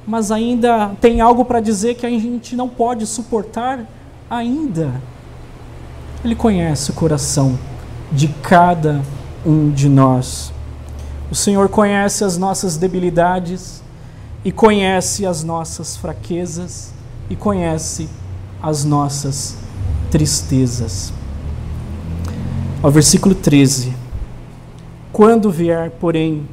mas 0.07 0.31
ainda 0.31 0.95
tem 1.01 1.21
algo 1.21 1.45
para 1.45 1.61
dizer 1.61 1.95
que 1.95 2.05
a 2.05 2.11
gente 2.11 2.55
não 2.55 2.69
pode 2.69 3.07
suportar 3.07 3.87
ainda. 4.29 5.01
Ele 6.25 6.35
conhece 6.35 6.91
o 6.91 6.95
coração 6.95 7.59
de 8.11 8.29
cada 8.29 9.03
um 9.45 9.71
de 9.71 9.91
nós. 9.91 10.51
O 11.31 11.35
Senhor 11.35 11.69
conhece 11.69 12.25
as 12.25 12.39
nossas 12.39 12.79
debilidades 12.79 13.83
e 14.43 14.51
conhece 14.51 15.27
as 15.27 15.45
nossas 15.45 15.99
fraquezas 15.99 16.95
e 17.29 17.37
conhece 17.37 18.09
as 18.63 18.87
nossas 18.87 19.59
tristezas. 20.11 21.13
Ao 22.83 22.91
versículo 22.91 23.35
13. 23.35 23.95
Quando 25.13 25.51
vier, 25.51 25.91
porém, 25.91 26.49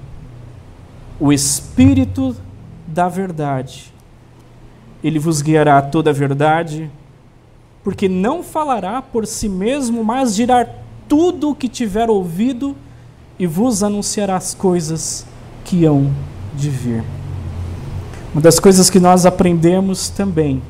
o 1.17 1.31
Espírito 1.31 2.35
da 2.85 3.07
verdade. 3.07 3.93
Ele 5.01 5.17
vos 5.17 5.41
guiará 5.41 5.77
a 5.77 5.81
toda 5.81 6.09
a 6.09 6.13
verdade, 6.13 6.91
porque 7.83 8.07
não 8.07 8.43
falará 8.43 9.01
por 9.01 9.25
si 9.25 9.49
mesmo, 9.49 10.03
mas 10.03 10.35
dirá 10.35 10.67
tudo 11.07 11.49
o 11.49 11.55
que 11.55 11.67
tiver 11.67 12.09
ouvido 12.09 12.75
e 13.39 13.47
vos 13.47 13.81
anunciará 13.83 14.35
as 14.35 14.53
coisas 14.53 15.25
que 15.65 15.85
hão 15.85 16.11
de 16.55 16.69
vir. 16.69 17.03
Uma 18.33 18.41
das 18.41 18.59
coisas 18.59 18.89
que 18.89 18.99
nós 18.99 19.25
aprendemos 19.25 20.09
também 20.09 20.61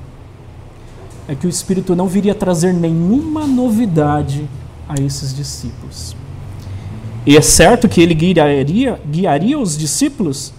é 1.28 1.36
que 1.36 1.46
o 1.46 1.50
Espírito 1.50 1.96
não 1.96 2.08
viria 2.08 2.34
trazer 2.34 2.74
nenhuma 2.74 3.46
novidade 3.46 4.48
a 4.88 5.00
esses 5.00 5.34
discípulos. 5.36 6.16
E 7.26 7.38
é 7.38 7.42
certo 7.42 7.88
que 7.88 8.02
ele 8.02 8.16
guiaria, 8.16 9.00
guiaria 9.06 9.60
os 9.60 9.78
discípulos 9.78 10.52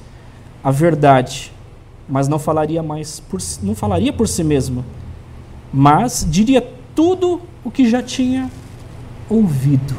a 0.62 0.70
verdade, 0.70 1.52
mas 2.08 2.28
não 2.28 2.38
falaria 2.38 2.82
mais 2.82 3.18
por, 3.18 3.40
não 3.62 3.74
falaria 3.74 4.12
por 4.12 4.28
si 4.28 4.44
mesmo, 4.44 4.84
mas 5.72 6.26
diria 6.28 6.60
tudo 6.94 7.40
o 7.64 7.70
que 7.70 7.88
já 7.88 8.02
tinha 8.02 8.50
ouvido 9.28 9.96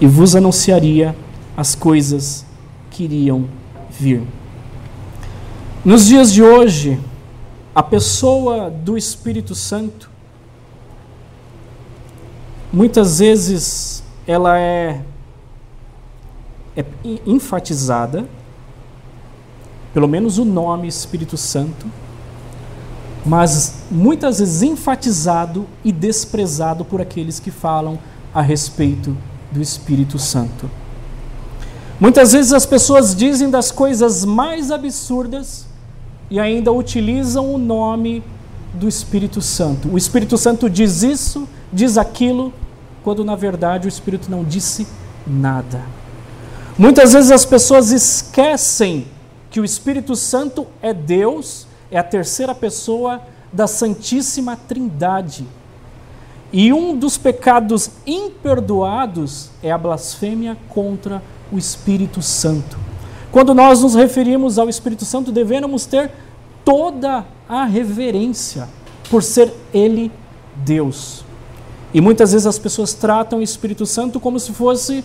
e 0.00 0.06
vos 0.06 0.34
anunciaria 0.34 1.14
as 1.56 1.74
coisas 1.74 2.46
que 2.90 3.04
iriam 3.04 3.46
vir. 3.90 4.22
Nos 5.84 6.06
dias 6.06 6.32
de 6.32 6.42
hoje, 6.42 6.98
a 7.74 7.82
pessoa 7.82 8.70
do 8.70 8.96
Espírito 8.96 9.54
Santo 9.54 10.10
muitas 12.72 13.18
vezes 13.18 14.02
ela 14.26 14.58
é, 14.58 15.02
é 16.76 16.84
enfatizada 17.26 18.26
pelo 19.92 20.08
menos 20.08 20.38
o 20.38 20.44
nome 20.44 20.88
Espírito 20.88 21.36
Santo, 21.36 21.86
mas 23.24 23.74
muitas 23.90 24.38
vezes 24.38 24.62
enfatizado 24.62 25.66
e 25.84 25.92
desprezado 25.92 26.84
por 26.84 27.00
aqueles 27.00 27.38
que 27.38 27.50
falam 27.50 27.98
a 28.34 28.42
respeito 28.42 29.16
do 29.50 29.60
Espírito 29.60 30.18
Santo. 30.18 30.68
Muitas 32.00 32.32
vezes 32.32 32.52
as 32.52 32.66
pessoas 32.66 33.14
dizem 33.14 33.48
das 33.48 33.70
coisas 33.70 34.24
mais 34.24 34.70
absurdas 34.70 35.66
e 36.28 36.40
ainda 36.40 36.72
utilizam 36.72 37.54
o 37.54 37.58
nome 37.58 38.24
do 38.74 38.88
Espírito 38.88 39.40
Santo. 39.40 39.88
O 39.88 39.98
Espírito 39.98 40.36
Santo 40.36 40.68
diz 40.68 41.02
isso, 41.02 41.46
diz 41.72 41.96
aquilo, 41.96 42.52
quando 43.04 43.24
na 43.24 43.36
verdade 43.36 43.86
o 43.86 43.88
Espírito 43.88 44.30
não 44.30 44.42
disse 44.42 44.86
nada. 45.26 45.82
Muitas 46.76 47.12
vezes 47.12 47.30
as 47.30 47.44
pessoas 47.44 47.92
esquecem 47.92 49.06
que 49.50 49.60
o 49.60 49.64
Espírito 49.64 50.16
Santo 50.16 50.66
é 50.80 50.94
Deus, 50.94 51.66
é 51.92 51.98
a 51.98 52.02
terceira 52.02 52.54
pessoa 52.54 53.20
da 53.52 53.66
Santíssima 53.66 54.56
Trindade. 54.56 55.46
E 56.50 56.72
um 56.72 56.96
dos 56.96 57.18
pecados 57.18 57.90
imperdoados 58.06 59.50
é 59.62 59.70
a 59.70 59.76
blasfêmia 59.76 60.56
contra 60.70 61.22
o 61.52 61.58
Espírito 61.58 62.22
Santo. 62.22 62.78
Quando 63.30 63.54
nós 63.54 63.82
nos 63.82 63.94
referimos 63.94 64.58
ao 64.58 64.70
Espírito 64.70 65.04
Santo, 65.04 65.30
devemos 65.30 65.84
ter 65.84 66.10
toda 66.64 67.26
a 67.46 67.64
reverência 67.64 68.68
por 69.10 69.22
ser 69.22 69.52
Ele 69.72 70.10
Deus. 70.56 71.24
E 71.92 72.00
muitas 72.00 72.32
vezes 72.32 72.46
as 72.46 72.58
pessoas 72.58 72.94
tratam 72.94 73.38
o 73.38 73.42
Espírito 73.42 73.84
Santo 73.84 74.18
como 74.18 74.40
se 74.40 74.52
fosse 74.52 75.04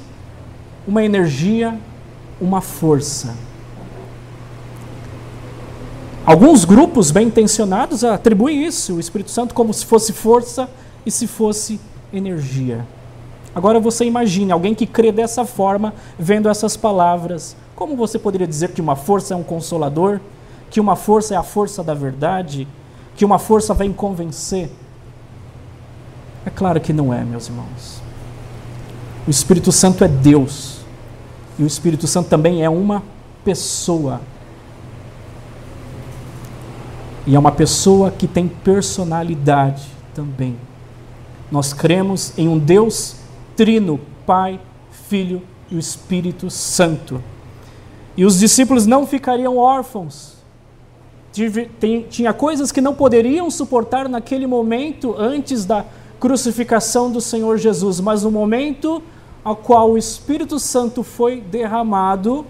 uma 0.87 1.03
energia, 1.03 1.77
uma 2.39 2.61
força. 2.61 3.35
Alguns 6.27 6.65
grupos 6.65 7.09
bem 7.09 7.27
intencionados 7.27 8.03
atribuem 8.03 8.65
isso, 8.65 8.95
o 8.95 8.99
Espírito 8.99 9.31
Santo, 9.31 9.53
como 9.53 9.73
se 9.73 9.85
fosse 9.85 10.11
força 10.11 10.69
e 11.05 11.09
se 11.09 11.25
fosse 11.25 11.79
energia. 12.11 12.85
Agora 13.55 13.79
você 13.79 14.03
imagine 14.03 14.51
alguém 14.51 14.75
que 14.75 14.85
crê 14.85 15.09
dessa 15.09 15.45
forma, 15.45 15.93
vendo 16.19 16.49
essas 16.49 16.75
palavras. 16.75 17.55
Como 17.77 17.95
você 17.95 18.19
poderia 18.19 18.45
dizer 18.45 18.71
que 18.73 18.81
uma 18.81 18.93
força 18.93 19.33
é 19.33 19.37
um 19.37 19.41
consolador? 19.41 20.19
Que 20.69 20.81
uma 20.81 20.97
força 20.97 21.33
é 21.33 21.37
a 21.37 21.43
força 21.43 21.81
da 21.81 21.93
verdade? 21.93 22.67
Que 23.15 23.23
uma 23.23 23.39
força 23.39 23.73
vem 23.73 23.93
convencer? 23.93 24.69
É 26.45 26.49
claro 26.49 26.81
que 26.81 26.91
não 26.91 27.13
é, 27.13 27.23
meus 27.23 27.47
irmãos. 27.47 28.01
O 29.25 29.29
Espírito 29.29 29.71
Santo 29.71 30.03
é 30.03 30.09
Deus. 30.09 30.81
E 31.57 31.63
o 31.63 31.67
Espírito 31.67 32.05
Santo 32.05 32.27
também 32.27 32.65
é 32.65 32.69
uma 32.69 33.01
pessoa. 33.45 34.19
E 37.27 37.35
é 37.35 37.39
uma 37.39 37.51
pessoa 37.51 38.09
que 38.09 38.25
tem 38.25 38.47
personalidade 38.47 39.85
também. 40.15 40.55
Nós 41.51 41.73
cremos 41.73 42.31
em 42.37 42.47
um 42.47 42.57
Deus 42.57 43.17
trino, 43.55 43.99
Pai, 44.25 44.61
Filho 45.09 45.41
e 45.69 45.75
o 45.75 45.79
Espírito 45.79 46.49
Santo. 46.49 47.21
E 48.15 48.25
os 48.25 48.39
discípulos 48.39 48.85
não 48.85 49.05
ficariam 49.05 49.57
órfãos. 49.57 50.37
Tinha 52.09 52.33
coisas 52.33 52.71
que 52.71 52.79
não 52.79 52.95
poderiam 52.95 53.51
suportar 53.51 54.07
naquele 54.07 54.47
momento 54.47 55.13
antes 55.17 55.65
da 55.65 55.85
crucificação 56.19 57.11
do 57.11 57.19
Senhor 57.19 57.57
Jesus, 57.57 57.99
mas 57.99 58.23
no 58.23 58.31
momento 58.31 59.03
ao 59.43 59.55
qual 59.55 59.91
o 59.91 59.97
Espírito 59.97 60.57
Santo 60.59 61.03
foi 61.03 61.41
derramado, 61.41 62.45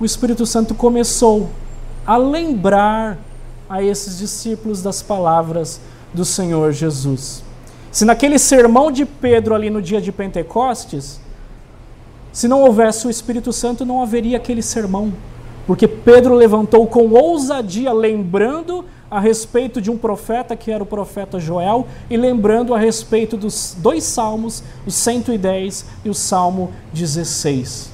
o 0.00 0.04
Espírito 0.04 0.46
Santo 0.46 0.74
começou 0.74 1.50
a 2.06 2.16
lembrar 2.16 3.27
a 3.68 3.82
esses 3.82 4.18
discípulos 4.18 4.82
das 4.82 5.02
palavras 5.02 5.80
do 6.12 6.24
Senhor 6.24 6.72
Jesus. 6.72 7.42
Se 7.90 8.04
naquele 8.04 8.38
sermão 8.38 8.90
de 8.90 9.04
Pedro 9.04 9.54
ali 9.54 9.70
no 9.70 9.82
dia 9.82 10.00
de 10.00 10.12
Pentecostes, 10.12 11.20
se 12.32 12.46
não 12.46 12.62
houvesse 12.62 13.06
o 13.06 13.10
Espírito 13.10 13.52
Santo, 13.52 13.84
não 13.84 14.02
haveria 14.02 14.36
aquele 14.36 14.62
sermão. 14.62 15.12
Porque 15.66 15.88
Pedro 15.88 16.34
levantou 16.34 16.86
com 16.86 17.10
ousadia, 17.10 17.92
lembrando 17.92 18.84
a 19.10 19.20
respeito 19.20 19.80
de 19.80 19.90
um 19.90 19.98
profeta 19.98 20.54
que 20.54 20.70
era 20.70 20.82
o 20.82 20.86
profeta 20.86 21.38
Joel, 21.38 21.86
e 22.08 22.16
lembrando 22.16 22.74
a 22.74 22.78
respeito 22.78 23.36
dos 23.36 23.76
dois 23.78 24.04
salmos, 24.04 24.62
o 24.86 24.90
110 24.90 25.86
e 26.04 26.10
o 26.10 26.14
salmo 26.14 26.72
16. 26.92 27.90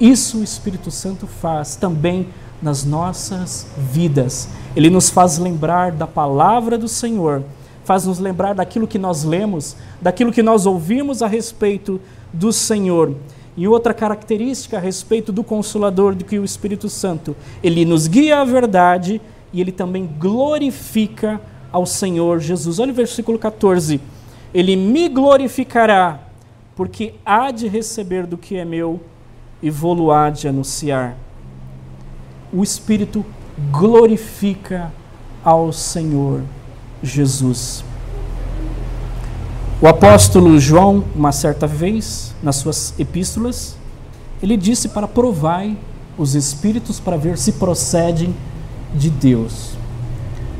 Isso 0.00 0.38
o 0.38 0.42
Espírito 0.42 0.90
Santo 0.90 1.26
faz 1.26 1.76
também 1.76 2.28
nas 2.62 2.84
nossas 2.84 3.66
vidas. 3.76 4.48
Ele 4.76 4.88
nos 4.88 5.10
faz 5.10 5.38
lembrar 5.38 5.92
da 5.92 6.06
palavra 6.06 6.78
do 6.78 6.88
Senhor 6.88 7.42
faz 7.84 8.06
nos 8.06 8.18
lembrar 8.18 8.54
daquilo 8.54 8.86
que 8.86 8.98
nós 8.98 9.24
lemos, 9.24 9.76
daquilo 10.00 10.32
que 10.32 10.42
nós 10.42 10.66
ouvimos 10.66 11.22
a 11.22 11.26
respeito 11.26 12.00
do 12.32 12.52
Senhor. 12.52 13.14
E 13.56 13.68
outra 13.68 13.92
característica 13.92 14.78
a 14.78 14.80
respeito 14.80 15.32
do 15.32 15.44
Consolador, 15.44 16.14
do 16.14 16.24
que 16.24 16.38
o 16.38 16.44
Espírito 16.44 16.88
Santo, 16.88 17.36
ele 17.62 17.84
nos 17.84 18.06
guia 18.06 18.40
à 18.40 18.44
verdade 18.44 19.20
e 19.52 19.60
ele 19.60 19.72
também 19.72 20.08
glorifica 20.18 21.40
ao 21.70 21.84
Senhor 21.84 22.40
Jesus. 22.40 22.78
Olha 22.78 22.92
o 22.92 22.94
versículo 22.94 23.38
14. 23.38 24.00
Ele 24.54 24.76
me 24.76 25.08
glorificará, 25.08 26.20
porque 26.76 27.14
há 27.24 27.50
de 27.50 27.68
receber 27.68 28.26
do 28.26 28.38
que 28.38 28.56
é 28.56 28.64
meu 28.64 29.00
e 29.62 29.70
vou-lo 29.70 30.10
há 30.10 30.30
de 30.30 30.48
anunciar. 30.48 31.16
O 32.52 32.62
Espírito 32.62 33.24
glorifica 33.70 34.92
ao 35.42 35.72
Senhor 35.72 36.42
Jesus. 37.02 37.84
O 39.80 39.88
apóstolo 39.88 40.60
João, 40.60 41.04
uma 41.14 41.32
certa 41.32 41.66
vez, 41.66 42.34
nas 42.42 42.56
suas 42.56 42.94
epístolas, 42.98 43.74
ele 44.42 44.56
disse 44.56 44.88
para 44.88 45.08
provar 45.08 45.66
os 46.16 46.34
espíritos 46.34 47.00
para 47.00 47.16
ver 47.16 47.38
se 47.38 47.52
procedem 47.52 48.34
de 48.94 49.08
Deus. 49.08 49.70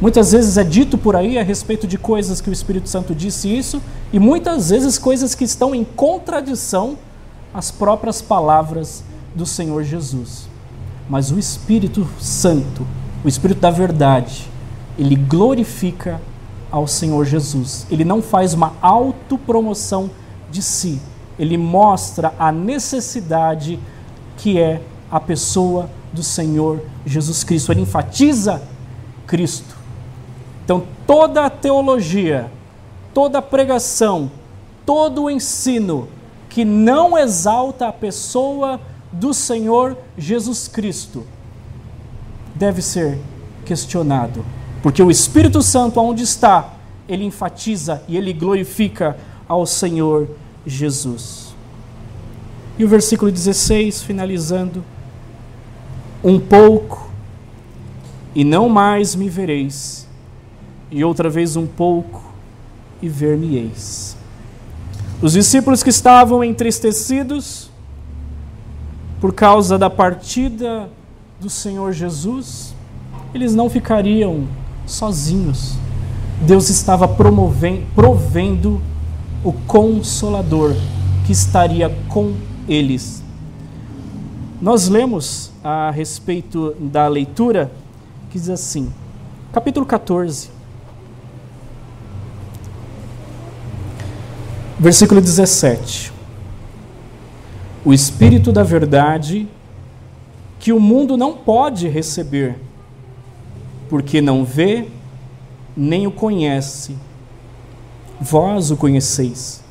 Muitas 0.00 0.32
vezes 0.32 0.56
é 0.56 0.64
dito 0.64 0.98
por 0.98 1.14
aí 1.14 1.38
a 1.38 1.42
respeito 1.44 1.86
de 1.86 1.96
coisas 1.96 2.40
que 2.40 2.50
o 2.50 2.52
Espírito 2.52 2.88
Santo 2.88 3.14
disse 3.14 3.54
isso, 3.54 3.80
e 4.12 4.18
muitas 4.18 4.70
vezes 4.70 4.98
coisas 4.98 5.34
que 5.34 5.44
estão 5.44 5.74
em 5.74 5.84
contradição 5.84 6.98
às 7.54 7.70
próprias 7.70 8.20
palavras 8.20 9.04
do 9.34 9.46
Senhor 9.46 9.84
Jesus. 9.84 10.51
Mas 11.08 11.30
o 11.30 11.38
Espírito 11.38 12.06
Santo, 12.18 12.86
o 13.24 13.28
Espírito 13.28 13.60
da 13.60 13.70
verdade, 13.70 14.48
ele 14.98 15.16
glorifica 15.16 16.20
ao 16.70 16.86
Senhor 16.86 17.24
Jesus. 17.24 17.86
Ele 17.90 18.04
não 18.04 18.22
faz 18.22 18.54
uma 18.54 18.74
autopromoção 18.80 20.10
de 20.50 20.62
si. 20.62 21.00
Ele 21.38 21.58
mostra 21.58 22.34
a 22.38 22.50
necessidade 22.50 23.78
que 24.36 24.58
é 24.58 24.82
a 25.10 25.20
pessoa 25.20 25.90
do 26.12 26.22
Senhor 26.22 26.82
Jesus 27.04 27.44
Cristo. 27.44 27.72
Ele 27.72 27.82
enfatiza 27.82 28.62
Cristo. 29.26 29.76
Então, 30.64 30.84
toda 31.06 31.44
a 31.44 31.50
teologia, 31.50 32.50
toda 33.12 33.38
a 33.38 33.42
pregação, 33.42 34.30
todo 34.86 35.24
o 35.24 35.30
ensino 35.30 36.08
que 36.48 36.64
não 36.64 37.16
exalta 37.16 37.88
a 37.88 37.92
pessoa 37.92 38.80
do 39.12 39.34
Senhor 39.34 39.96
Jesus 40.16 40.66
Cristo 40.66 41.24
deve 42.54 42.80
ser 42.80 43.18
questionado. 43.64 44.44
Porque 44.82 45.02
o 45.02 45.10
Espírito 45.10 45.62
Santo, 45.62 46.00
aonde 46.00 46.22
está, 46.22 46.74
ele 47.08 47.24
enfatiza 47.24 48.02
e 48.08 48.16
ele 48.16 48.32
glorifica 48.32 49.16
ao 49.48 49.66
Senhor 49.66 50.28
Jesus. 50.66 51.54
E 52.78 52.84
o 52.84 52.88
versículo 52.88 53.30
16, 53.30 54.02
finalizando: 54.02 54.82
Um 56.24 56.40
pouco, 56.40 57.10
e 58.34 58.44
não 58.44 58.68
mais 58.68 59.14
me 59.14 59.28
vereis, 59.28 60.08
e 60.90 61.04
outra 61.04 61.28
vez 61.28 61.54
um 61.54 61.66
pouco, 61.66 62.24
e 63.00 63.08
ver-me-eis. 63.08 64.16
Os 65.20 65.32
discípulos 65.34 65.82
que 65.82 65.90
estavam 65.90 66.42
entristecidos 66.42 67.71
por 69.22 69.32
causa 69.32 69.78
da 69.78 69.88
partida 69.88 70.90
do 71.40 71.48
Senhor 71.48 71.92
Jesus, 71.92 72.74
eles 73.32 73.54
não 73.54 73.70
ficariam 73.70 74.48
sozinhos. 74.84 75.76
Deus 76.44 76.68
estava 76.68 77.06
promovendo, 77.06 77.86
provendo 77.94 78.82
o 79.44 79.52
consolador 79.52 80.74
que 81.24 81.30
estaria 81.30 81.88
com 82.08 82.34
eles. 82.68 83.22
Nós 84.60 84.88
lemos 84.88 85.52
a 85.62 85.92
respeito 85.92 86.74
da 86.80 87.06
leitura 87.06 87.70
que 88.28 88.40
diz 88.40 88.48
assim, 88.48 88.92
capítulo 89.52 89.86
14, 89.86 90.50
versículo 94.80 95.20
17. 95.20 96.11
O 97.84 97.92
Espírito 97.92 98.52
da 98.52 98.62
Verdade, 98.62 99.48
que 100.60 100.72
o 100.72 100.78
mundo 100.78 101.16
não 101.16 101.32
pode 101.32 101.88
receber, 101.88 102.56
porque 103.88 104.20
não 104.20 104.44
vê 104.44 104.86
nem 105.76 106.06
o 106.06 106.12
conhece. 106.12 106.96
Vós 108.20 108.70
o 108.70 108.76
conheceis, 108.76 109.64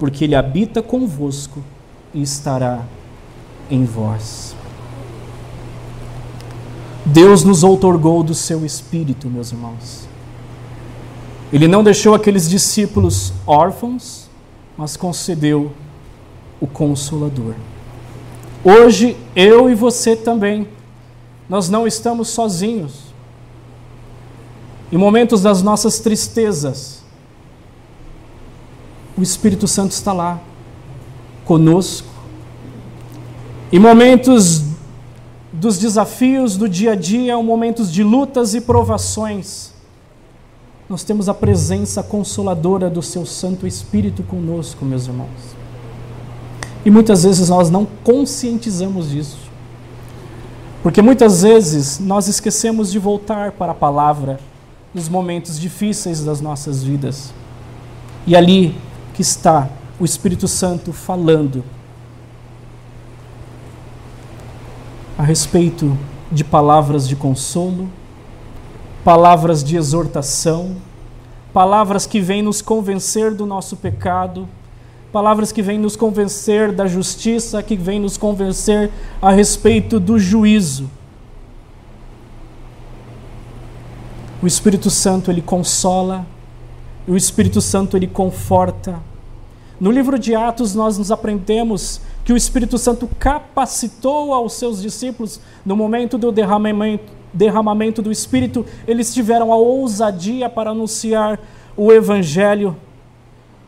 porque 0.00 0.24
ele 0.24 0.34
habita 0.34 0.82
convosco 0.82 1.62
e 2.12 2.20
estará 2.22 2.82
em 3.70 3.84
vós. 3.84 4.56
Deus 7.06 7.44
nos 7.44 7.62
outorgou 7.62 8.24
do 8.24 8.34
seu 8.34 8.64
espírito, 8.64 9.28
meus 9.28 9.52
irmãos. 9.52 10.08
Ele 11.52 11.68
não 11.68 11.84
deixou 11.84 12.14
aqueles 12.14 12.48
discípulos 12.48 13.32
órfãos, 13.46 14.28
mas 14.76 14.96
concedeu 14.96 15.70
o 16.60 16.66
consolador. 16.66 17.54
Hoje, 18.64 19.16
eu 19.36 19.68
e 19.68 19.74
você 19.74 20.16
também, 20.16 20.66
nós 21.48 21.68
não 21.68 21.86
estamos 21.86 22.28
sozinhos. 22.28 23.14
Em 24.90 24.96
momentos 24.96 25.42
das 25.42 25.60
nossas 25.60 25.98
tristezas, 25.98 27.02
o 29.16 29.22
Espírito 29.22 29.68
Santo 29.68 29.92
está 29.92 30.12
lá, 30.12 30.40
conosco. 31.44 32.08
Em 33.72 33.78
momentos 33.78 34.62
dos 35.52 35.78
desafios 35.78 36.56
do 36.56 36.68
dia 36.68 36.92
a 36.92 36.94
dia, 36.94 37.36
momentos 37.36 37.92
de 37.92 38.02
lutas 38.02 38.54
e 38.54 38.60
provações, 38.60 39.72
nós 40.88 41.02
temos 41.02 41.28
a 41.28 41.34
presença 41.34 42.02
consoladora 42.02 42.90
do 42.90 43.02
Seu 43.02 43.24
Santo 43.24 43.66
Espírito 43.66 44.22
conosco, 44.22 44.84
meus 44.84 45.06
irmãos. 45.06 45.63
E 46.84 46.90
muitas 46.90 47.24
vezes 47.24 47.48
nós 47.48 47.70
não 47.70 47.86
conscientizamos 48.02 49.10
disso. 49.10 49.38
Porque 50.82 51.00
muitas 51.00 51.42
vezes 51.42 51.98
nós 51.98 52.28
esquecemos 52.28 52.92
de 52.92 52.98
voltar 52.98 53.52
para 53.52 53.72
a 53.72 53.74
palavra 53.74 54.38
nos 54.92 55.08
momentos 55.08 55.58
difíceis 55.58 56.22
das 56.22 56.42
nossas 56.42 56.84
vidas. 56.84 57.32
E 58.26 58.36
ali 58.36 58.76
que 59.14 59.22
está 59.22 59.68
o 59.98 60.04
Espírito 60.04 60.46
Santo 60.46 60.92
falando 60.92 61.64
a 65.16 65.22
respeito 65.22 65.96
de 66.30 66.44
palavras 66.44 67.08
de 67.08 67.16
consolo, 67.16 67.88
palavras 69.04 69.62
de 69.62 69.76
exortação, 69.76 70.76
palavras 71.52 72.04
que 72.04 72.20
vêm 72.20 72.42
nos 72.42 72.60
convencer 72.60 73.32
do 73.32 73.46
nosso 73.46 73.76
pecado, 73.76 74.48
palavras 75.14 75.52
que 75.52 75.62
vêm 75.62 75.78
nos 75.78 75.94
convencer 75.94 76.72
da 76.72 76.88
justiça, 76.88 77.62
que 77.62 77.76
vêm 77.76 78.00
nos 78.00 78.16
convencer 78.16 78.90
a 79.22 79.30
respeito 79.30 80.00
do 80.00 80.18
juízo. 80.18 80.90
O 84.42 84.46
Espírito 84.48 84.90
Santo 84.90 85.30
ele 85.30 85.40
consola, 85.40 86.26
o 87.06 87.16
Espírito 87.16 87.60
Santo 87.60 87.96
ele 87.96 88.08
conforta. 88.08 88.98
No 89.78 89.92
livro 89.92 90.18
de 90.18 90.34
Atos 90.34 90.74
nós 90.74 90.98
nos 90.98 91.12
aprendemos 91.12 92.00
que 92.24 92.32
o 92.32 92.36
Espírito 92.36 92.76
Santo 92.76 93.08
capacitou 93.16 94.34
aos 94.34 94.54
seus 94.54 94.82
discípulos 94.82 95.40
no 95.64 95.76
momento 95.76 96.18
do 96.18 96.32
derramamento, 96.32 97.12
derramamento 97.32 98.02
do 98.02 98.10
Espírito, 98.10 98.66
eles 98.84 99.14
tiveram 99.14 99.52
a 99.52 99.56
ousadia 99.56 100.50
para 100.50 100.70
anunciar 100.70 101.38
o 101.76 101.92
Evangelho. 101.92 102.76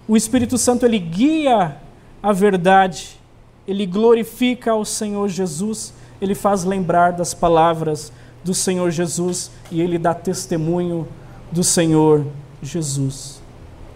O 0.08 0.16
Espírito 0.16 0.56
Santo 0.56 0.86
ele 0.86 0.98
guia 0.98 1.76
a 2.22 2.32
verdade, 2.32 3.20
ele 3.66 3.86
glorifica 3.86 4.70
ao 4.72 4.84
Senhor 4.84 5.28
Jesus, 5.28 5.92
ele 6.20 6.34
faz 6.34 6.64
lembrar 6.64 7.12
das 7.12 7.34
palavras 7.34 8.12
do 8.44 8.54
Senhor 8.54 8.90
Jesus 8.90 9.50
e 9.70 9.80
ele 9.80 9.98
dá 9.98 10.14
testemunho 10.14 11.08
do 11.50 11.64
Senhor 11.64 12.24
Jesus. 12.62 13.42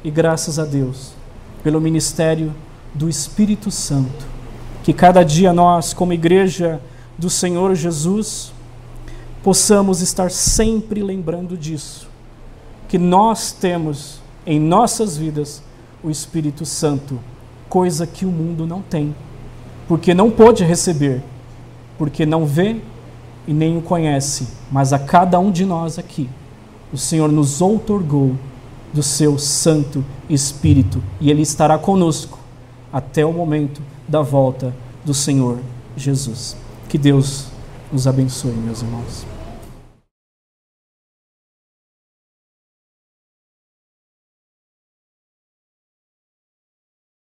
E 0.03 0.11
graças 0.11 0.59
a 0.59 0.65
Deus 0.65 1.13
pelo 1.63 1.81
ministério 1.81 2.53
do 2.95 3.09
Espírito 3.09 3.71
Santo 3.71 4.41
que 4.83 4.93
cada 4.93 5.23
dia 5.23 5.53
nós, 5.53 5.93
como 5.93 6.13
igreja 6.13 6.81
do 7.19 7.29
Senhor 7.29 7.75
Jesus, 7.75 8.53
possamos 9.43 10.01
estar 10.01 10.31
sempre 10.31 11.03
lembrando 11.03 11.57
disso, 11.57 12.09
que 12.89 12.99
nós 12.99 13.53
temos 13.53 14.21
em 14.47 14.59
nossas 14.59 15.17
vidas 15.17 15.63
o 16.03 16.11
Espírito 16.11 16.65
Santo, 16.65 17.19
coisa 17.69 18.07
que 18.07 18.25
o 18.25 18.31
mundo 18.31 18.67
não 18.67 18.83
tem, 18.83 19.15
porque 19.87 20.15
não 20.15 20.31
pôde 20.31 20.65
receber, 20.65 21.23
porque 21.99 22.25
não 22.25 22.47
vê 22.47 22.81
e 23.47 23.53
nem 23.53 23.77
o 23.77 23.83
conhece, 23.83 24.49
mas 24.71 24.93
a 24.93 24.99
cada 24.99 25.39
um 25.39 25.51
de 25.51 25.65
nós 25.65 25.99
aqui, 25.99 26.29
o 26.93 26.97
Senhor 26.97 27.31
nos 27.31 27.61
outorgou 27.61 28.35
do 28.93 29.03
seu 29.03 29.39
Santo 29.39 30.05
Espírito 30.29 31.03
e 31.21 31.31
ele 31.31 31.43
estará 31.43 31.79
conosco 31.79 32.39
até 32.93 33.25
o 33.25 33.33
momento 33.33 33.81
da 34.09 34.23
volta 34.23 34.75
do 35.05 35.15
Senhor 35.15 35.59
Jesus. 35.97 36.57
Que 36.89 36.99
Deus 36.99 37.47
nos 37.93 38.07
abençoe, 38.07 38.53
meus 38.53 38.83
irmãos. 38.83 39.40